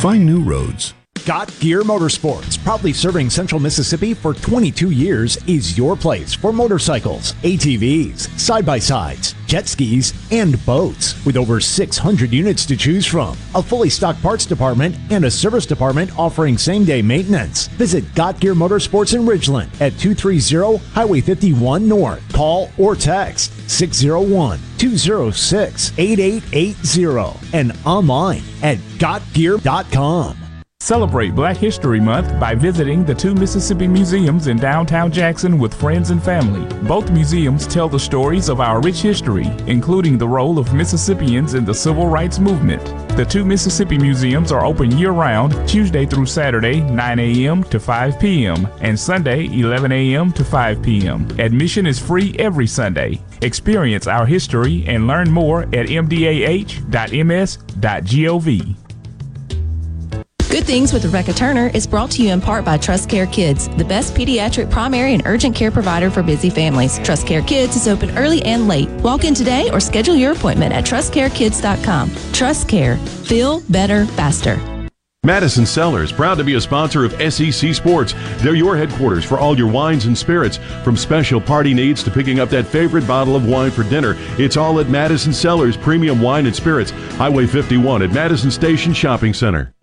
[0.00, 0.92] Find new roads.
[1.24, 7.32] Got Gear Motorsports, proudly serving Central Mississippi for 22 years, is your place for motorcycles,
[7.42, 11.24] ATVs, side by sides, jet skis, and boats.
[11.24, 15.64] With over 600 units to choose from, a fully stocked parts department, and a service
[15.64, 17.68] department offering same day maintenance.
[17.68, 22.32] Visit Got Gear Motorsports in Ridgeland at 230 Highway 51 North.
[22.34, 30.45] Call or text 601 206 8880 and online at gotgear.com.
[30.86, 36.10] Celebrate Black History Month by visiting the two Mississippi museums in downtown Jackson with friends
[36.10, 36.64] and family.
[36.86, 41.64] Both museums tell the stories of our rich history, including the role of Mississippians in
[41.64, 42.84] the civil rights movement.
[43.16, 47.64] The two Mississippi museums are open year round, Tuesday through Saturday, 9 a.m.
[47.64, 50.30] to 5 p.m., and Sunday, 11 a.m.
[50.34, 51.26] to 5 p.m.
[51.40, 53.20] Admission is free every Sunday.
[53.42, 56.76] Experience our history and learn more at mdah.ms.gov.
[60.56, 63.68] Good Things with Rebecca Turner is brought to you in part by Trust Care Kids,
[63.76, 66.98] the best pediatric primary and urgent care provider for busy families.
[67.00, 68.88] Trust Care Kids is open early and late.
[69.02, 72.10] Walk in today or schedule your appointment at trustcarekids.com.
[72.32, 72.96] Trust Care.
[72.96, 74.58] Feel better faster.
[75.24, 78.14] Madison Cellars, proud to be a sponsor of SEC Sports.
[78.38, 80.56] They're your headquarters for all your wines and spirits.
[80.82, 84.56] From special party needs to picking up that favorite bottle of wine for dinner, it's
[84.56, 89.74] all at Madison Cellars Premium Wine and Spirits, Highway 51 at Madison Station Shopping Center.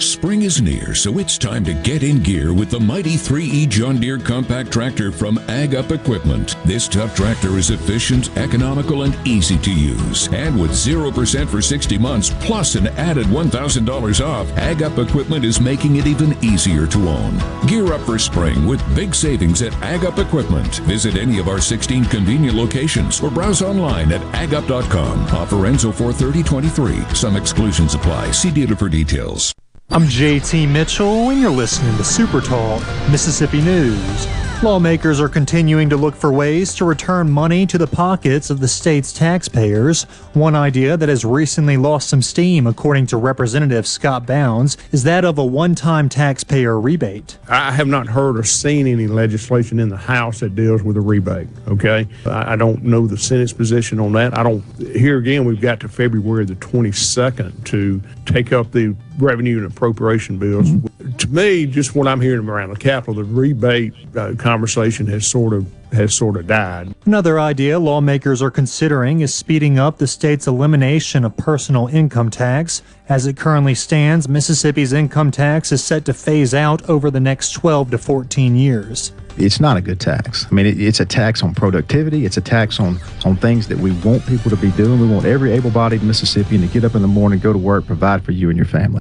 [0.00, 4.00] Spring is near, so it's time to get in gear with the mighty 3E John
[4.00, 6.56] Deere compact tractor from Ag Up Equipment.
[6.64, 10.28] This tough tractor is efficient, economical, and easy to use.
[10.32, 15.60] And with 0% for 60 months, plus an added $1,000 off, Ag Up Equipment is
[15.60, 17.38] making it even easier to own.
[17.66, 20.76] Gear up for spring with big savings at Ag Up Equipment.
[20.80, 25.20] Visit any of our 16 convenient locations or browse online at agup.com.
[25.26, 27.14] Offer ends 43023.
[27.14, 28.32] Some exclusions apply.
[28.32, 29.54] See dealer for details.
[29.90, 34.26] I'm JT Mitchell, and you're listening to Super Talk Mississippi News.
[34.64, 38.66] Lawmakers are continuing to look for ways to return money to the pockets of the
[38.66, 40.04] state's taxpayers.
[40.32, 45.22] One idea that has recently lost some steam, according to Representative Scott Bounds, is that
[45.22, 47.36] of a one time taxpayer rebate.
[47.46, 51.02] I have not heard or seen any legislation in the House that deals with a
[51.02, 51.48] rebate.
[51.68, 52.08] Okay.
[52.24, 54.38] I don't know the Senate's position on that.
[54.38, 59.58] I don't, here again, we've got to February the 22nd to take up the revenue
[59.58, 60.70] and appropriation bills.
[60.70, 61.16] Mm-hmm.
[61.16, 65.52] To me, just what I'm hearing around the Capitol, the rebate uh, conversation has sort
[65.52, 66.94] of has sort of died.
[67.06, 72.80] Another idea lawmakers are considering is speeding up the state's elimination of personal income tax.
[73.08, 77.50] As it currently stands, Mississippi's income tax is set to phase out over the next
[77.52, 80.46] 12 to 14 years it's not a good tax.
[80.48, 82.24] I mean, it, it's a tax on productivity.
[82.24, 85.00] It's a tax on on things that we want people to be doing.
[85.00, 88.24] We want every able-bodied Mississippian to get up in the morning, go to work, provide
[88.24, 89.00] for you and your family.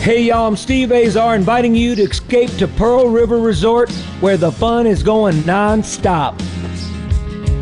[0.00, 4.50] Hey y'all, I'm Steve Azar inviting you to escape to Pearl River Resort where the
[4.50, 6.40] fun is going non-stop.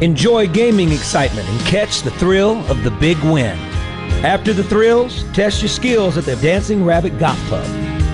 [0.01, 3.59] Enjoy gaming excitement and catch the thrill of the big win.
[4.25, 7.67] After the thrills, test your skills at the Dancing Rabbit Golf Club.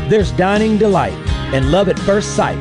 [0.08, 1.12] There's dining delight
[1.52, 2.56] and love at first sight.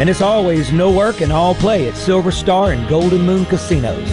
[0.00, 4.10] And it's always no work and all play at Silver Star and Golden Moon casinos.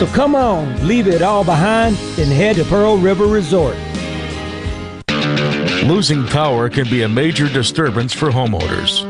[0.00, 3.76] So come on, leave it all behind and head to Pearl River Resort.
[5.84, 9.04] Losing power can be a major disturbance for homeowners.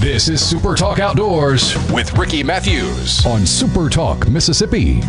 [0.00, 5.00] This is Super Talk Outdoors with Ricky Matthews on Super Talk Mississippi.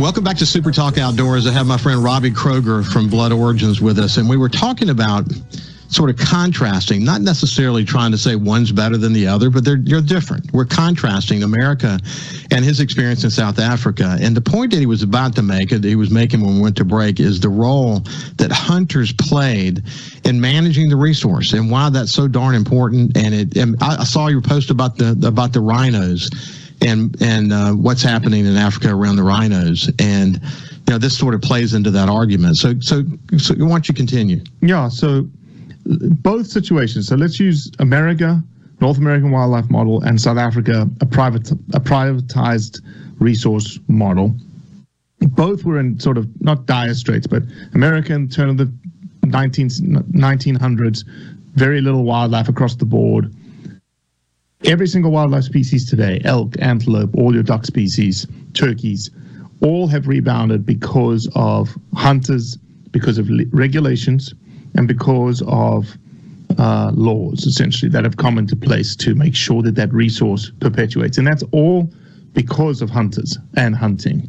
[0.00, 1.48] Welcome back to Super Talk Outdoors.
[1.48, 4.90] I have my friend Robbie Kroger from Blood Origins with us, and we were talking
[4.90, 5.24] about
[5.90, 9.80] sort of contrasting, not necessarily trying to say one's better than the other, but they're,
[9.82, 10.50] they're different.
[10.52, 11.98] We're contrasting America
[12.52, 14.16] and his experience in South Africa.
[14.20, 16.60] And the point that he was about to make, that he was making when we
[16.60, 18.00] went to break, is the role
[18.36, 19.82] that hunters played
[20.24, 23.16] in managing the resource and why that's so darn important.
[23.16, 26.30] And it, and I, saw your post about the about the rhinos
[26.80, 30.40] and and uh, what's happening in Africa around the rhinos and
[30.90, 32.56] you know this sort of plays into that argument.
[32.56, 33.04] So so
[33.38, 34.42] so why don't you continue?
[34.60, 34.88] Yeah.
[34.88, 35.28] So
[35.84, 37.08] both situations.
[37.08, 38.42] So let's use America,
[38.80, 42.80] North American wildlife model, and South Africa, a private a privatized
[43.18, 44.34] resource model.
[45.20, 47.42] Both were in sort of not dire straits, but
[47.74, 48.72] American turn of the
[49.24, 51.04] 19, 1900s,
[51.54, 53.34] very little wildlife across the board.
[54.64, 59.10] Every single wildlife species today, elk, antelope, all your duck species, turkeys,
[59.62, 62.56] all have rebounded because of hunters,
[62.90, 64.34] because of regulations,
[64.74, 65.96] and because of
[66.58, 71.18] uh, laws essentially that have come into place to make sure that that resource perpetuates.
[71.18, 71.90] And that's all
[72.32, 74.28] because of hunters and hunting.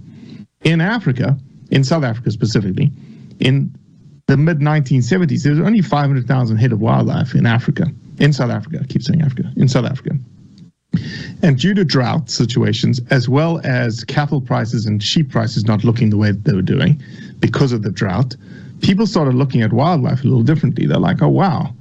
[0.64, 1.38] In Africa,
[1.72, 2.92] in South Africa specifically,
[3.40, 3.74] in
[4.28, 7.88] the mid 1970s, there was only 500,000 head of wildlife in Africa,
[8.20, 8.80] in South Africa.
[8.82, 10.16] I keep saying Africa, in South Africa.
[11.42, 16.10] And due to drought situations, as well as cattle prices and sheep prices not looking
[16.10, 17.02] the way they were doing
[17.40, 18.36] because of the drought,
[18.82, 20.86] people started looking at wildlife a little differently.
[20.86, 21.74] They're like, oh, wow,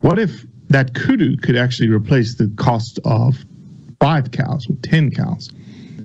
[0.00, 3.44] what if that kudu could actually replace the cost of
[4.00, 5.50] five cows or 10 cows?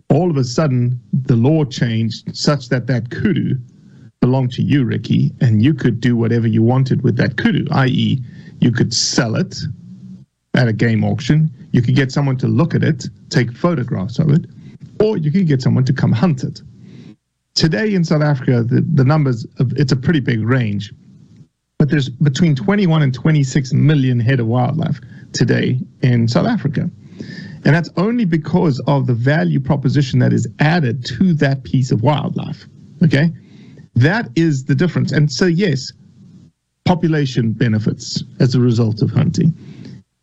[0.10, 3.57] All of a sudden, the law changed such that that kudu
[4.21, 8.23] belonged to you, Ricky, and you could do whatever you wanted with that kudu, i.e.,
[8.60, 9.57] you could sell it
[10.55, 14.29] at a game auction, you could get someone to look at it, take photographs of
[14.31, 14.45] it,
[14.99, 16.62] or you could get someone to come hunt it
[17.58, 20.93] today in South Africa, the, the numbers, it's a pretty big range,
[21.80, 25.02] but there's between 21 and 26 million head of wildlife
[25.34, 26.90] today in South Africa.
[27.65, 32.04] And that's only because of the value proposition that is added to that piece of
[32.04, 32.67] wildlife.
[33.04, 33.31] Okay.
[33.96, 35.12] That is the difference.
[35.12, 35.92] And so, yes,
[36.86, 39.54] population benefits as a result of hunting.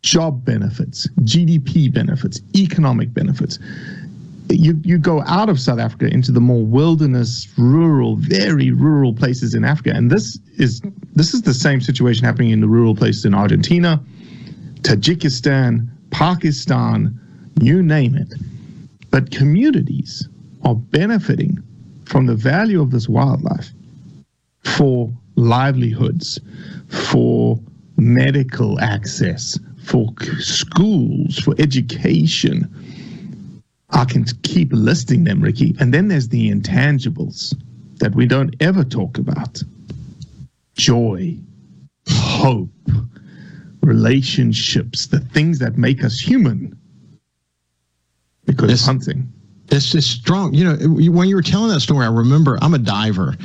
[0.01, 3.57] job benefits, GDP benefits, economic benefits.
[4.49, 9.53] You, you go out of South Africa into the more wilderness, rural, very rural places
[9.55, 10.81] in Africa, and this is
[11.13, 14.01] this is the same situation happening in the rural places in Argentina,
[14.81, 17.19] Tajikistan, Pakistan,
[17.59, 18.33] you name it.
[19.09, 20.27] But communities
[20.63, 21.57] are benefiting
[22.05, 23.71] from the value of this wildlife
[24.63, 26.39] for livelihoods,
[26.87, 27.59] for
[27.97, 32.69] medical access, for schools, for education.
[33.91, 35.75] I can keep listing them, Ricky.
[35.79, 37.55] And then there's the intangibles
[37.99, 39.61] that we don't ever talk about
[40.75, 41.37] joy,
[42.09, 42.69] hope,
[43.81, 46.77] relationships, the things that make us human
[48.45, 49.31] because it's, hunting.
[49.69, 50.53] It's just strong.
[50.53, 50.75] You know,
[51.11, 53.35] when you were telling that story, I remember I'm a diver.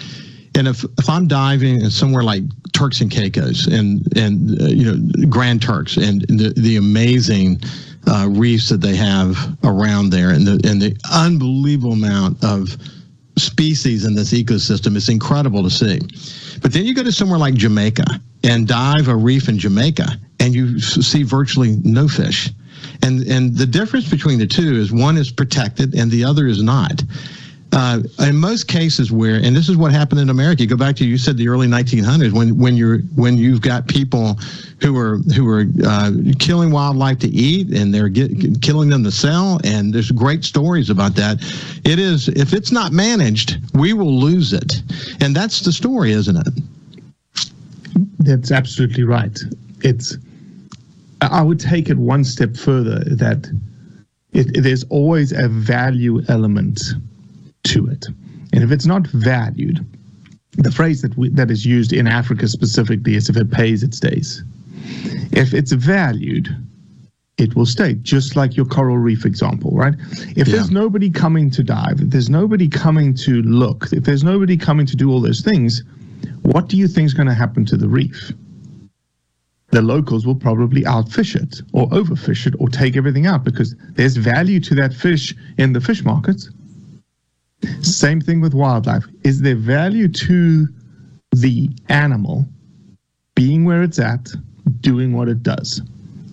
[0.55, 4.85] And if, if I'm diving in somewhere like Turks and Caicos and and uh, you
[4.85, 7.61] know Grand Turks and the the amazing
[8.07, 12.77] uh, reefs that they have around there and the and the unbelievable amount of
[13.37, 15.99] species in this ecosystem, it's incredible to see.
[16.61, 20.09] But then you go to somewhere like Jamaica and dive a reef in Jamaica,
[20.41, 22.51] and you see virtually no fish.
[23.03, 26.63] And and the difference between the two is one is protected and the other is
[26.63, 27.03] not.
[27.73, 30.97] Uh, in most cases where and this is what happened in America you go back
[30.97, 34.37] to you said the early 1900s when when you're when you've got people
[34.81, 36.11] who are who are uh,
[36.41, 40.91] killing wildlife to eat and they're get, killing them to sell and there's great stories
[40.91, 41.39] about that.
[41.85, 44.83] It is if it's not managed we will lose it.
[45.21, 46.53] And that's the story isn't it?
[48.19, 49.39] That's absolutely right.
[49.83, 50.17] It's
[51.21, 53.49] I would take it one step further that
[54.33, 56.81] it, there's always a value element
[57.65, 58.07] to it.
[58.53, 59.85] And if it's not valued,
[60.53, 63.95] the phrase that we, that is used in Africa specifically is if it pays, it
[63.95, 64.43] stays.
[65.33, 66.49] If it's valued,
[67.39, 69.95] it will stay, just like your coral reef example, right?
[70.37, 70.57] If yeah.
[70.57, 74.87] there's nobody coming to dive, if there's nobody coming to look, if there's nobody coming
[74.87, 75.83] to do all those things,
[76.43, 78.33] what do you think is going to happen to the reef?
[79.69, 84.17] The locals will probably outfish it or overfish it or take everything out because there's
[84.17, 86.51] value to that fish in the fish markets
[87.83, 89.05] same thing with wildlife.
[89.25, 90.69] Is there value to
[91.33, 92.47] the animal
[93.35, 94.29] being where it's at,
[94.81, 95.83] doing what it does?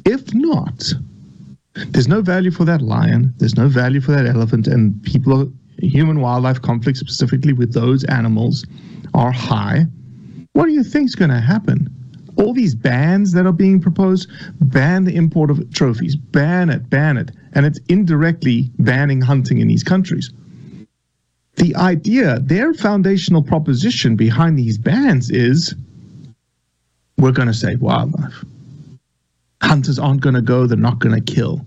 [0.05, 0.93] If not,
[1.73, 6.21] there's no value for that lion, there's no value for that elephant, and people, human
[6.21, 8.65] wildlife conflicts specifically with those animals
[9.13, 9.86] are high.
[10.53, 11.93] What do you think is going to happen?
[12.38, 14.30] All these bans that are being proposed
[14.61, 19.67] ban the import of trophies, ban it, ban it, and it's indirectly banning hunting in
[19.67, 20.32] these countries
[21.57, 25.75] the idea, their foundational proposition behind these bans is
[27.17, 28.45] we're going to save wildlife.
[29.61, 31.65] Hunters aren't going to go, they're not going to kill.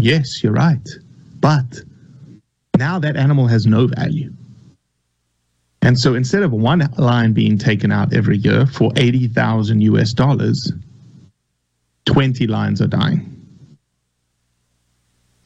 [0.00, 0.88] Yes, you're right.
[1.40, 1.82] But
[2.78, 4.32] now that animal has no value.
[5.82, 10.72] And so instead of one lion being taken out every year for 80,000 US dollars,
[12.06, 13.37] 20 lions are dying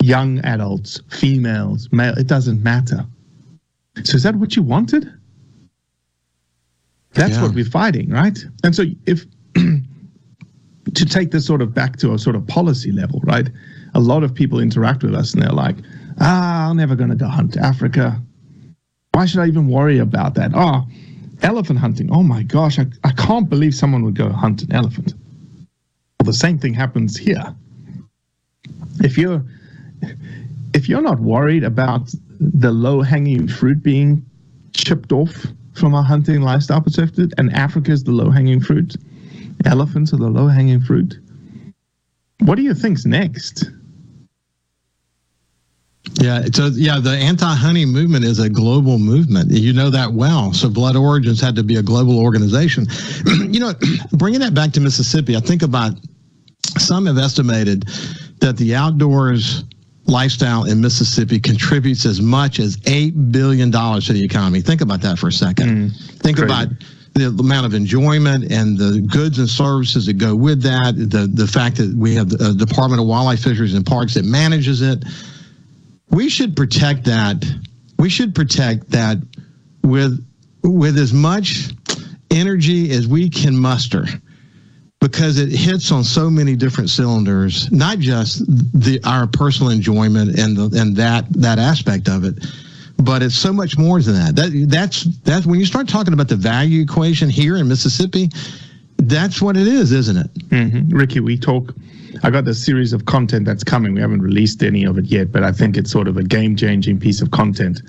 [0.03, 3.07] young adults, females, male, it doesn't matter.
[4.05, 5.13] So is that what you wanted?
[7.15, 7.43] That's yeah.
[7.43, 8.39] what we're fighting, right?
[8.65, 13.21] And so if to take this sort of back to a sort of policy level,
[13.25, 13.49] right?
[13.95, 15.77] A lot of people interact with us and they're like,
[16.21, 18.21] ah, I'm never going to go hunt Africa.
[19.13, 20.53] Why should I even worry about that?
[20.55, 20.87] Oh,
[21.43, 22.11] elephant hunting.
[22.11, 25.15] Oh my gosh, I, I can't believe someone would go hunt an elephant.
[26.19, 27.55] Well, the same thing happens here.
[29.01, 29.45] If you're
[30.75, 34.25] if you're not worried about the low hanging fruit being
[34.73, 38.97] chipped off from a hunting lifestyle perspective, and Africa is the low hanging fruit,
[39.65, 41.19] elephants are the low hanging fruit.
[42.41, 43.71] What do you think's next?
[46.21, 49.51] Yeah, so yeah, the anti-hunting movement is a global movement.
[49.51, 50.53] You know that well.
[50.53, 52.87] So Blood Origins had to be a global organization.
[53.27, 53.73] you know,
[54.13, 55.93] bringing that back to Mississippi, I think about
[56.79, 57.85] some have estimated
[58.41, 59.65] that the outdoors
[60.13, 64.61] lifestyle in Mississippi contributes as much as $8 billion to the economy.
[64.61, 65.91] Think about that for a second.
[65.91, 66.53] Mm, Think crazy.
[66.53, 66.69] about
[67.15, 71.47] the amount of enjoyment and the goods and services that go with that, the, the
[71.47, 75.05] fact that we have the uh, Department of Wildlife, Fisheries, and Parks that manages it.
[76.11, 77.45] We should protect that.
[77.99, 79.19] We should protect that
[79.83, 80.25] with
[80.63, 81.71] with as much
[82.31, 84.07] energy as we can muster
[85.03, 90.57] because it hits on so many different cylinders, not just the our personal enjoyment and
[90.57, 92.47] the, and that that aspect of it,
[92.99, 94.37] but it's so much more than that.
[94.37, 98.31] That that's that's when you start talking about the value equation here in Mississippi.
[98.97, 100.35] That's what it is, isn't it?
[100.51, 100.97] Mm-hmm.
[100.97, 101.75] Ricky, we talk.
[102.23, 103.95] I got this series of content that's coming.
[103.95, 106.55] We haven't released any of it yet, but I think it's sort of a game
[106.55, 107.83] changing piece of content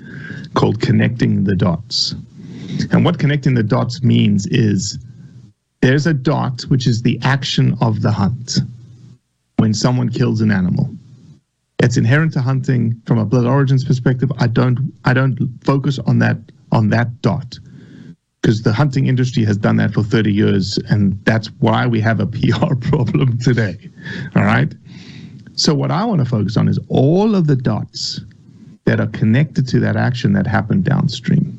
[0.54, 2.16] called Connecting the Dots.
[2.90, 4.98] And what connecting the dots means is
[5.84, 8.60] there's a dot, which is the action of the hunt
[9.58, 10.88] when someone kills an animal.
[11.78, 14.32] It's inherent to hunting from a blood origins perspective.
[14.38, 16.38] I don't I don't focus on that
[16.72, 17.58] on that dot
[18.40, 22.18] because the hunting industry has done that for 30 years, and that's why we have
[22.18, 23.76] a PR problem today.
[24.34, 24.72] All right.
[25.54, 28.22] So, what I want to focus on is all of the dots
[28.86, 31.53] that are connected to that action that happened downstream.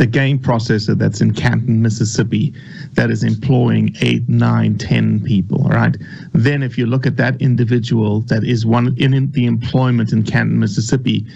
[0.00, 2.54] The game processor that's in Canton, Mississippi,
[2.94, 5.62] that is employing eight, nine, ten people.
[5.64, 5.94] All right.
[6.32, 10.58] Then, if you look at that individual that is one in the employment in Canton,
[10.58, 11.26] Mississippi,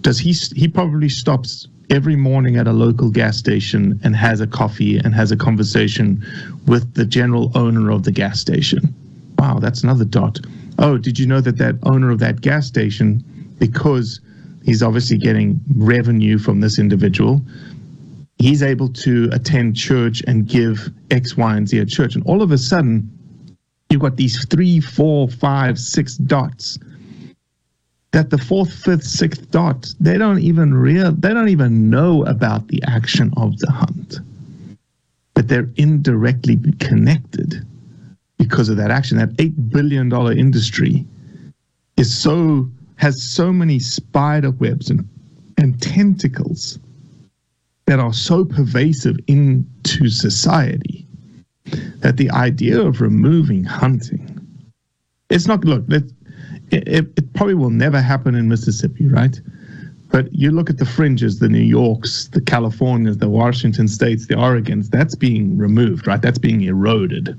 [0.00, 4.48] does he he probably stops every morning at a local gas station and has a
[4.48, 6.26] coffee and has a conversation
[6.66, 8.92] with the general owner of the gas station.
[9.38, 10.40] Wow, that's another dot.
[10.80, 13.22] Oh, did you know that that owner of that gas station,
[13.60, 14.20] because
[14.64, 17.40] he's obviously getting revenue from this individual,
[18.42, 22.14] he's able to attend church and give X, Y, and Z at church.
[22.14, 23.10] And all of a sudden,
[23.90, 26.78] you've got these three, four, five, six dots
[28.12, 32.68] that the fourth, fifth, sixth dot, they don't even real they don't even know about
[32.68, 34.18] the action of the hunt.
[35.34, 37.66] But they're indirectly connected
[38.36, 39.16] because of that action.
[39.16, 41.06] That eight billion dollar industry
[41.96, 45.08] is so has so many spider webs and,
[45.56, 46.78] and tentacles
[47.86, 51.06] that are so pervasive into society
[51.98, 54.28] that the idea of removing hunting
[55.30, 55.84] it's not look
[56.72, 59.38] it, it probably will never happen in Mississippi, right?
[60.10, 64.34] But you look at the fringes, the New Yorks, the Californias, the Washington states, the
[64.34, 66.20] Oregons, that's being removed, right?
[66.20, 67.38] That's being eroded.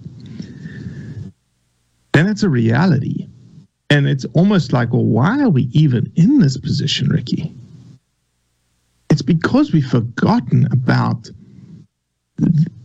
[2.13, 3.27] Then it's a reality.
[3.89, 7.53] And it's almost like, well, why are we even in this position, Ricky?
[9.13, 11.29] It's because we've forgotten about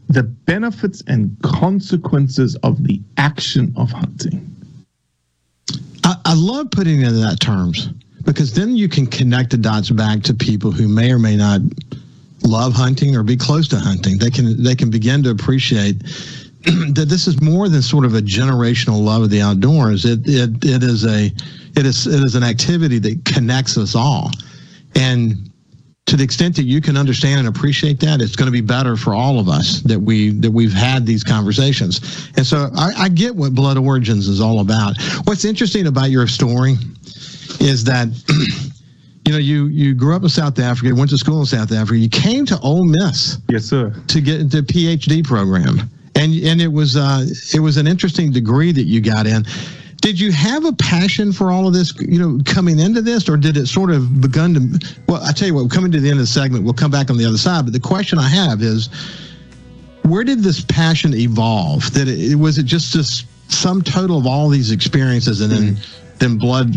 [0.09, 4.55] the benefits and consequences of the action of hunting.
[6.05, 7.89] I, I love putting it in that terms
[8.25, 11.63] because then you can connect the dots back to people who may or may not
[12.43, 14.19] love hunting or be close to hunting.
[14.19, 15.99] They can they can begin to appreciate
[16.93, 20.05] that this is more than sort of a generational love of the outdoors.
[20.05, 21.33] It it it is a
[21.75, 24.31] it is it is an activity that connects us all.
[24.95, 25.49] And
[26.09, 28.97] to the extent that you can understand and appreciate that, it's going to be better
[28.97, 32.31] for all of us that we that we've had these conversations.
[32.37, 34.95] And so I, I get what Blood Origins is all about.
[35.25, 36.77] What's interesting about your story
[37.61, 38.09] is that.
[39.27, 41.99] you know, you you grew up in South Africa, went to school in South Africa.
[41.99, 46.63] You came to Ole Miss, yes, sir, to get into a PhD program, and and
[46.63, 49.45] it was uh, it was an interesting degree that you got in.
[50.01, 53.37] Did you have a passion for all of this, you know, coming into this, or
[53.37, 54.95] did it sort of begun to?
[55.09, 56.65] Well, I tell you what, we're coming to the end of the segment.
[56.65, 57.65] We'll come back on the other side.
[57.65, 58.89] But the question I have is,
[60.03, 61.93] where did this passion evolve?
[61.95, 66.19] That it, was it just this sum total of all these experiences, and then mm-hmm.
[66.19, 66.77] then Blood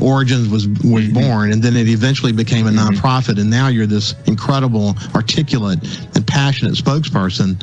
[0.00, 1.14] Origins was was mm-hmm.
[1.14, 2.94] born, and then it eventually became a mm-hmm.
[2.94, 5.80] nonprofit, and now you're this incredible, articulate,
[6.14, 7.60] and passionate spokesperson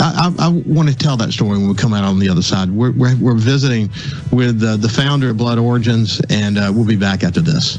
[0.00, 2.70] I, I, want to tell that story when we come out on the other side.
[2.70, 3.90] We're, we're, we're visiting
[4.32, 7.78] with uh, the founder of Blood Origins, and uh, we'll be back after this.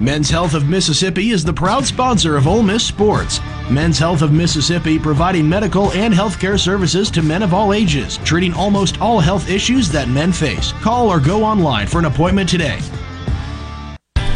[0.00, 3.38] Men's Health of Mississippi is the proud sponsor of Ole Miss Sports.
[3.70, 8.54] Men's Health of Mississippi providing medical and healthcare services to men of all ages, treating
[8.54, 10.72] almost all health issues that men face.
[10.80, 12.78] Call or go online for an appointment today.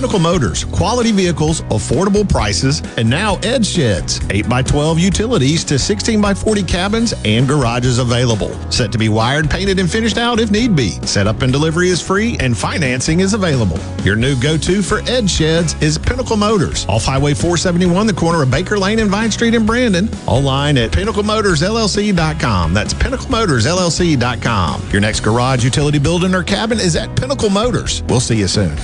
[0.00, 7.12] Pinnacle Motors, quality vehicles, affordable prices, and now Edge Sheds, 8x12 utilities to 16x40 cabins
[7.26, 8.50] and garages available.
[8.72, 10.92] Set to be wired, painted, and finished out if need be.
[11.06, 13.78] Setup and delivery is free and financing is available.
[14.02, 18.50] Your new go-to for Edge Sheds is Pinnacle Motors, off Highway 471, the corner of
[18.50, 20.08] Baker Lane and Vine Street in Brandon.
[20.26, 22.72] Online at pinnaclemotorsllc.com.
[22.72, 24.90] That's pinnaclemotorsllc.com.
[24.92, 28.02] Your next garage, utility building, or cabin is at Pinnacle Motors.
[28.04, 28.74] We'll see you soon.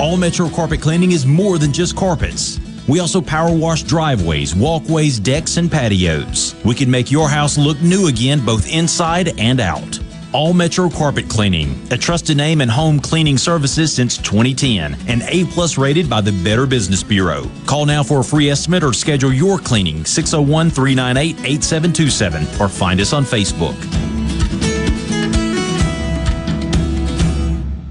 [0.00, 2.60] All Metro Carpet Cleaning is more than just carpets.
[2.86, 6.54] We also power wash driveways, walkways, decks, and patios.
[6.64, 9.98] We can make your house look new again both inside and out.
[10.32, 15.46] All Metro Carpet Cleaning, a trusted name in home cleaning services since 2010 and A
[15.46, 17.50] plus rated by the Better Business Bureau.
[17.66, 23.00] Call now for a free estimate or schedule your cleaning 601 398 8727 or find
[23.00, 24.07] us on Facebook.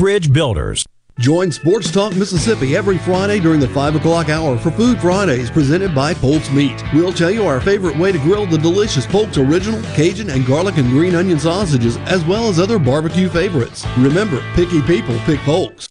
[0.00, 0.82] Bridge Builders.
[1.18, 5.94] Join Sports Talk Mississippi every Friday during the 5 o'clock hour for Food Fridays presented
[5.94, 6.82] by Polk's Meat.
[6.94, 10.78] We'll tell you our favorite way to grill the delicious Polk's Original, Cajun, and garlic
[10.78, 13.86] and green onion sausages, as well as other barbecue favorites.
[13.98, 15.86] Remember, picky people pick Polk's.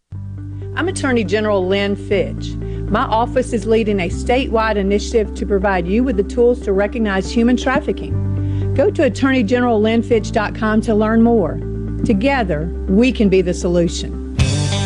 [0.75, 2.55] I'm Attorney General Lynn Fitch.
[2.89, 7.29] My office is leading a statewide initiative to provide you with the tools to recognize
[7.29, 8.73] human trafficking.
[8.73, 11.59] Go to attorneygenerallynnfitch.com to learn more.
[12.05, 14.35] Together, we can be the solution.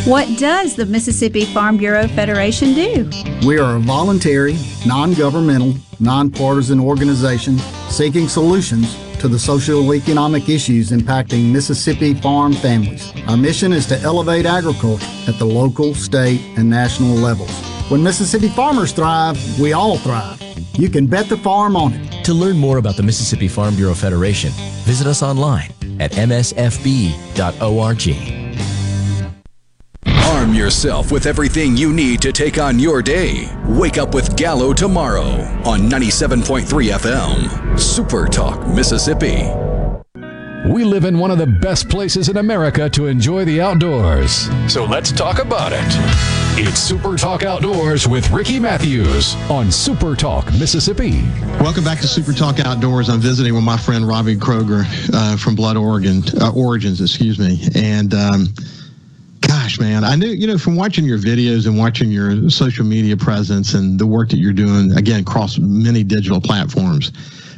[0.04, 3.10] What does the Mississippi Farm Bureau Federation do?
[3.46, 7.58] We are a voluntary, non governmental, nonpartisan organization
[7.88, 13.12] seeking solutions to the socio-economic issues impacting Mississippi farm families.
[13.26, 17.73] Our mission is to elevate agriculture at the local, state, and national levels.
[17.88, 20.40] When Mississippi farmers thrive, we all thrive.
[20.78, 22.24] You can bet the farm on it.
[22.24, 24.50] To learn more about the Mississippi Farm Bureau Federation,
[24.84, 25.70] visit us online
[26.00, 26.94] at msfb.org.
[30.06, 33.54] Arm yourself with everything you need to take on your day.
[33.66, 35.28] Wake up with Gallo tomorrow
[35.64, 37.78] on 97.3 FM.
[37.78, 39.42] Super Talk, Mississippi.
[40.64, 44.48] We live in one of the best places in America to enjoy the outdoors.
[44.72, 45.84] So let's talk about it.
[46.56, 51.20] It's Super Talk Outdoors with Ricky Matthews on Super Talk, Mississippi.
[51.60, 53.10] Welcome back to Super Talk Outdoors.
[53.10, 57.60] I'm visiting with my friend Robbie Kroger uh, from Blood Oregon, uh, Origins, excuse me.
[57.74, 58.46] And um,
[59.42, 63.18] gosh, man, I knew, you know, from watching your videos and watching your social media
[63.18, 67.12] presence and the work that you're doing, again, across many digital platforms.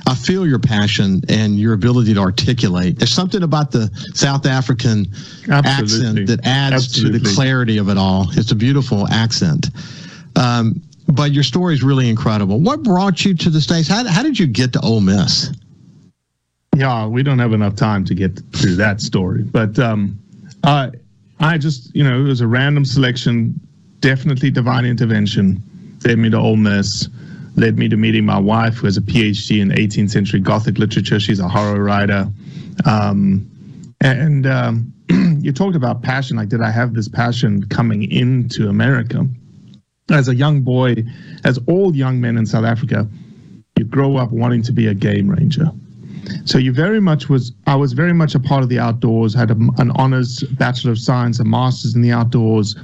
[0.06, 2.98] I feel your passion and your ability to articulate.
[2.98, 5.06] There's something about the South African
[5.50, 5.58] Absolutely.
[5.58, 7.18] accent that adds Absolutely.
[7.18, 8.28] to the clarity of it all.
[8.32, 9.70] It's a beautiful accent.
[10.36, 12.60] Um, but your story is really incredible.
[12.60, 13.88] What brought you to the States?
[13.88, 15.50] How, how did you get to Ole Miss?
[16.76, 19.42] Yeah, we don't have enough time to get through that story.
[19.42, 20.18] But um,
[20.62, 20.90] I,
[21.40, 23.58] I just, you know, it was a random selection,
[24.00, 25.62] definitely divine intervention,
[26.04, 27.08] led me to Ole Miss,
[27.56, 31.18] led me to meeting my wife, who has a PhD in 18th century Gothic literature.
[31.18, 32.30] She's a horror writer.
[32.84, 33.50] Um,
[34.00, 34.92] and um,
[35.40, 36.36] you talked about passion.
[36.36, 39.26] Like, did I have this passion coming into America?
[40.10, 40.96] As a young boy,
[41.44, 43.08] as all young men in South Africa,
[43.76, 45.70] you grow up wanting to be a game ranger.
[46.44, 49.34] So you very much was I was very much a part of the outdoors.
[49.34, 52.76] Had a, an honors bachelor of science, a master's in the outdoors.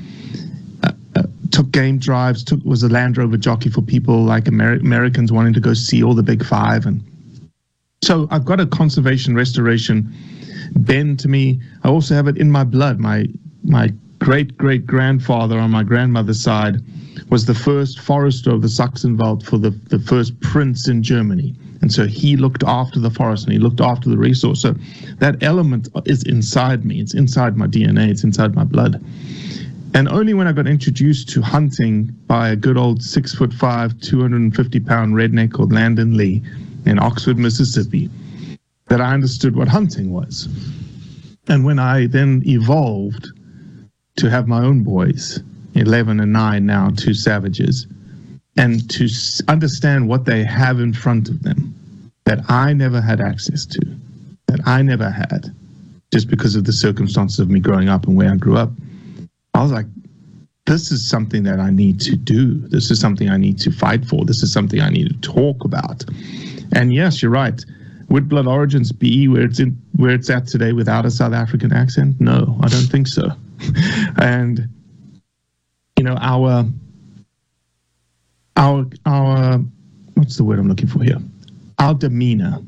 [1.52, 2.42] Took game drives.
[2.42, 6.02] Took was a Land Rover jockey for people like Amer- Americans wanting to go see
[6.02, 6.86] all the big five.
[6.86, 7.02] And
[8.02, 10.12] so I've got a conservation restoration
[10.74, 11.60] bend to me.
[11.84, 12.98] I also have it in my blood.
[12.98, 13.26] My
[13.62, 16.80] my great great grandfather on my grandmother's side
[17.28, 21.54] was the first forester of the Sachsenwald for the, the first prince in Germany.
[21.80, 24.60] And so he looked after the forest and he looked after the resource.
[24.60, 24.74] So
[25.18, 27.00] that element is inside me.
[27.00, 28.08] It's inside my DNA.
[28.08, 29.02] It's inside my blood.
[29.94, 33.98] And only when I got introduced to hunting by a good old six foot five,
[34.00, 36.42] 250 pound redneck called Landon Lee
[36.86, 38.08] in Oxford, Mississippi,
[38.88, 40.48] that I understood what hunting was.
[41.48, 43.28] And when I then evolved
[44.16, 45.40] to have my own boys,
[45.74, 47.86] 11 and 9 now, two savages,
[48.56, 49.08] and to
[49.48, 51.74] understand what they have in front of them
[52.24, 53.80] that I never had access to,
[54.46, 55.54] that I never had,
[56.12, 58.70] just because of the circumstances of me growing up and where I grew up.
[59.54, 59.86] I was like,
[60.66, 62.54] this is something that I need to do.
[62.68, 64.24] This is something I need to fight for.
[64.24, 66.04] This is something I need to talk about.
[66.74, 67.62] And yes, you're right.
[68.08, 71.72] Would Blood Origins be where it's in where it's at today without a South African
[71.72, 72.20] accent?
[72.20, 73.30] No, I don't think so.
[74.18, 74.68] and
[75.98, 76.64] you know, our
[78.56, 79.58] our our
[80.14, 81.18] what's the word I'm looking for here?
[81.78, 82.62] Our demeanor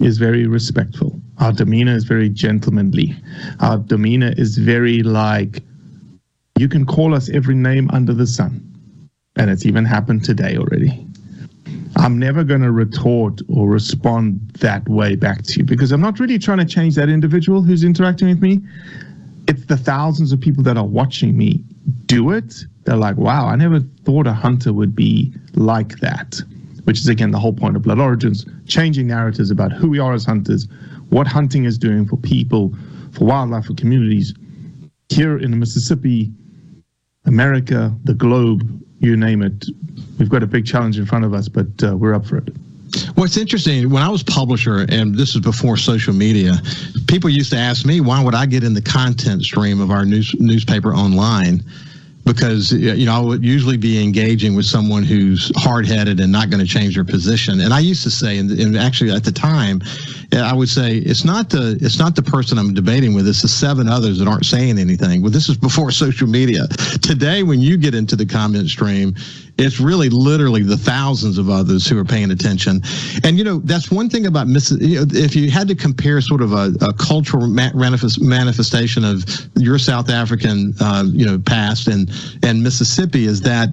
[0.00, 1.20] is very respectful.
[1.38, 3.16] Our demeanor is very gentlemanly.
[3.60, 5.62] Our demeanor is very like
[6.58, 8.64] you can call us every name under the sun.
[9.36, 11.06] And it's even happened today already.
[11.96, 16.20] I'm never going to retort or respond that way back to you because I'm not
[16.20, 18.60] really trying to change that individual who's interacting with me.
[19.46, 21.64] It's the thousands of people that are watching me
[22.06, 22.64] do it.
[22.84, 26.40] They're like, wow, I never thought a hunter would be like that,
[26.88, 30.14] which is again the whole point of Blood Origins changing narratives about who we are
[30.14, 30.66] as hunters,
[31.10, 32.74] what hunting is doing for people,
[33.12, 34.32] for wildlife, for communities
[35.10, 36.32] here in the Mississippi,
[37.26, 39.66] America, the globe, you name it.
[40.18, 42.56] We've got a big challenge in front of us, but uh, we're up for it.
[43.16, 46.54] What's interesting, when I was publisher, and this is before social media,
[47.06, 50.06] people used to ask me, why would I get in the content stream of our
[50.06, 51.62] news, newspaper online?
[52.28, 56.64] Because you know I would usually be engaging with someone who's hard-headed and not going
[56.64, 57.60] to change their position.
[57.60, 59.80] And I used to say, and, and, actually at the time,
[60.32, 63.48] I would say it's not the it's not the person I'm debating with; it's the
[63.48, 65.22] seven others that aren't saying anything.
[65.22, 66.68] Well, this is before social media.
[67.02, 69.14] Today, when you get into the comment stream,
[69.58, 72.80] it's really literally the thousands of others who are paying attention.
[73.24, 74.70] And you know that's one thing about Miss.
[74.70, 79.24] You know, if you had to compare sort of a, a cultural manifestation of
[79.56, 82.10] your South African, uh, you know, past and
[82.42, 83.70] and Mississippi, is that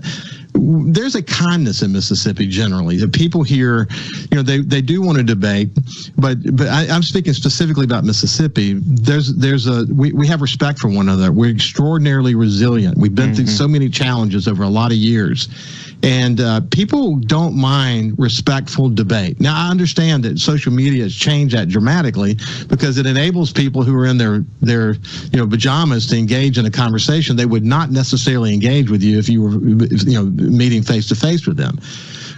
[0.57, 2.97] there's a kindness in Mississippi generally.
[2.97, 3.87] The people here,
[4.31, 5.69] you know, they, they do want to debate,
[6.17, 8.73] but but I, am speaking specifically about Mississippi.
[8.73, 11.31] There's there's a we, we have respect for one another.
[11.31, 12.97] We're extraordinarily resilient.
[12.97, 13.35] We've been mm-hmm.
[13.35, 15.49] through so many challenges over a lot of years,
[16.05, 19.41] and uh, people don't mind respectful debate.
[19.41, 22.37] Now, I understand that social media has changed that dramatically
[22.67, 24.93] because it enables people who are in their their
[25.31, 29.17] you know pajamas to engage in a conversation they would not necessarily engage with you
[29.17, 31.79] if you were you know meeting face to face with them.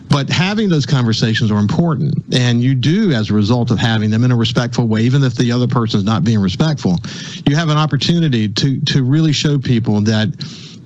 [0.10, 4.24] But having those conversations are important, and you do as a result of having them
[4.24, 6.98] in a respectful way, even if the other person is not being respectful.
[7.46, 10.30] You have an opportunity to to really show people that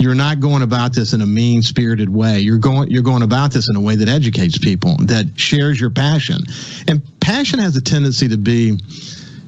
[0.01, 2.39] you're not going about this in a mean spirited way.
[2.39, 5.91] You're going you're going about this in a way that educates people, that shares your
[5.91, 6.41] passion.
[6.87, 8.79] And passion has a tendency to be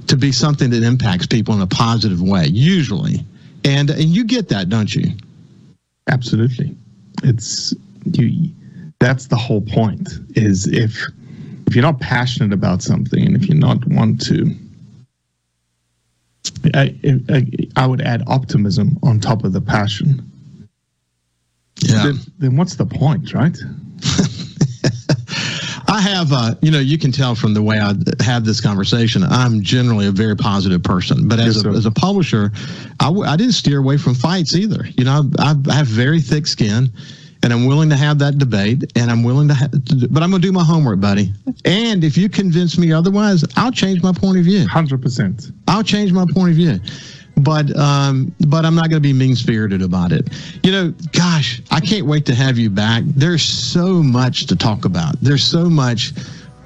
[0.07, 3.25] to be something that impacts people in a positive way, usually.
[3.65, 5.13] And and you get that, don't you?
[6.07, 6.75] Absolutely.
[7.23, 7.73] It's
[8.05, 8.51] you
[8.99, 11.03] that's the whole point is if
[11.65, 14.55] if you're not passionate about something and if you're not want to
[16.75, 16.95] I,
[17.29, 20.29] I, I would add optimism on top of the passion
[21.89, 22.03] yeah.
[22.03, 23.57] Then, then what's the point, right?
[25.87, 29.21] I have, uh, you know, you can tell from the way I have this conversation,
[29.23, 31.27] I'm generally a very positive person.
[31.27, 32.51] But as, yes, a, as a publisher,
[32.99, 34.85] I w- I didn't steer away from fights either.
[34.97, 36.89] You know, I, I have very thick skin
[37.43, 39.67] and I'm willing to have that debate, and I'm willing to, ha-
[40.09, 41.33] but I'm going to do my homework, buddy.
[41.65, 44.65] And if you convince me otherwise, I'll change my point of view.
[44.65, 45.51] Hundred percent.
[45.67, 46.79] I'll change my point of view
[47.37, 50.29] but um, but I'm not going to be mean spirited about it.
[50.63, 53.03] You know, gosh, I can't wait to have you back.
[53.05, 55.19] There's so much to talk about.
[55.21, 56.13] There's so much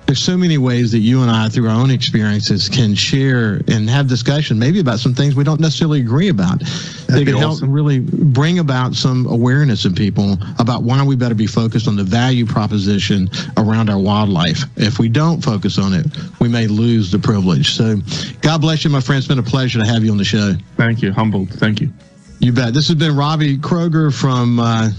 [0.08, 3.90] there's so many ways that you and I, through our own experiences, can share and
[3.90, 6.60] have discussion, maybe about some things we don't necessarily agree about.
[6.60, 7.68] That'd they can awesome.
[7.68, 11.98] help really bring about some awareness in people about why we better be focused on
[11.98, 14.64] the value proposition around our wildlife.
[14.78, 16.08] If we don't focus on it,
[16.40, 17.76] we may lose the privilege.
[17.76, 17.98] So,
[18.42, 19.18] God bless you, my friend.
[19.18, 20.54] It's been a pleasure to have you on the show.
[20.78, 21.12] Thank you.
[21.12, 21.50] Humbled.
[21.50, 21.92] Thank you.
[22.40, 22.74] You bet.
[22.74, 24.60] This has been Robbie Kroger from.
[24.60, 24.90] Uh,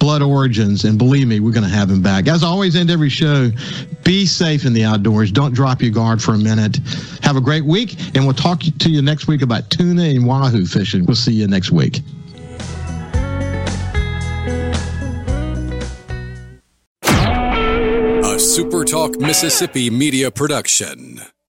[0.00, 0.84] Blood Origins.
[0.84, 2.26] And believe me, we're going to have him back.
[2.26, 3.50] As I always end every show,
[4.02, 5.30] be safe in the outdoors.
[5.30, 6.78] Don't drop your guard for a minute.
[7.22, 10.66] Have a great week, and we'll talk to you next week about tuna and wahoo
[10.66, 11.06] fishing.
[11.06, 12.00] We'll see you next week.
[17.02, 21.20] A SuperTalk Mississippi media production.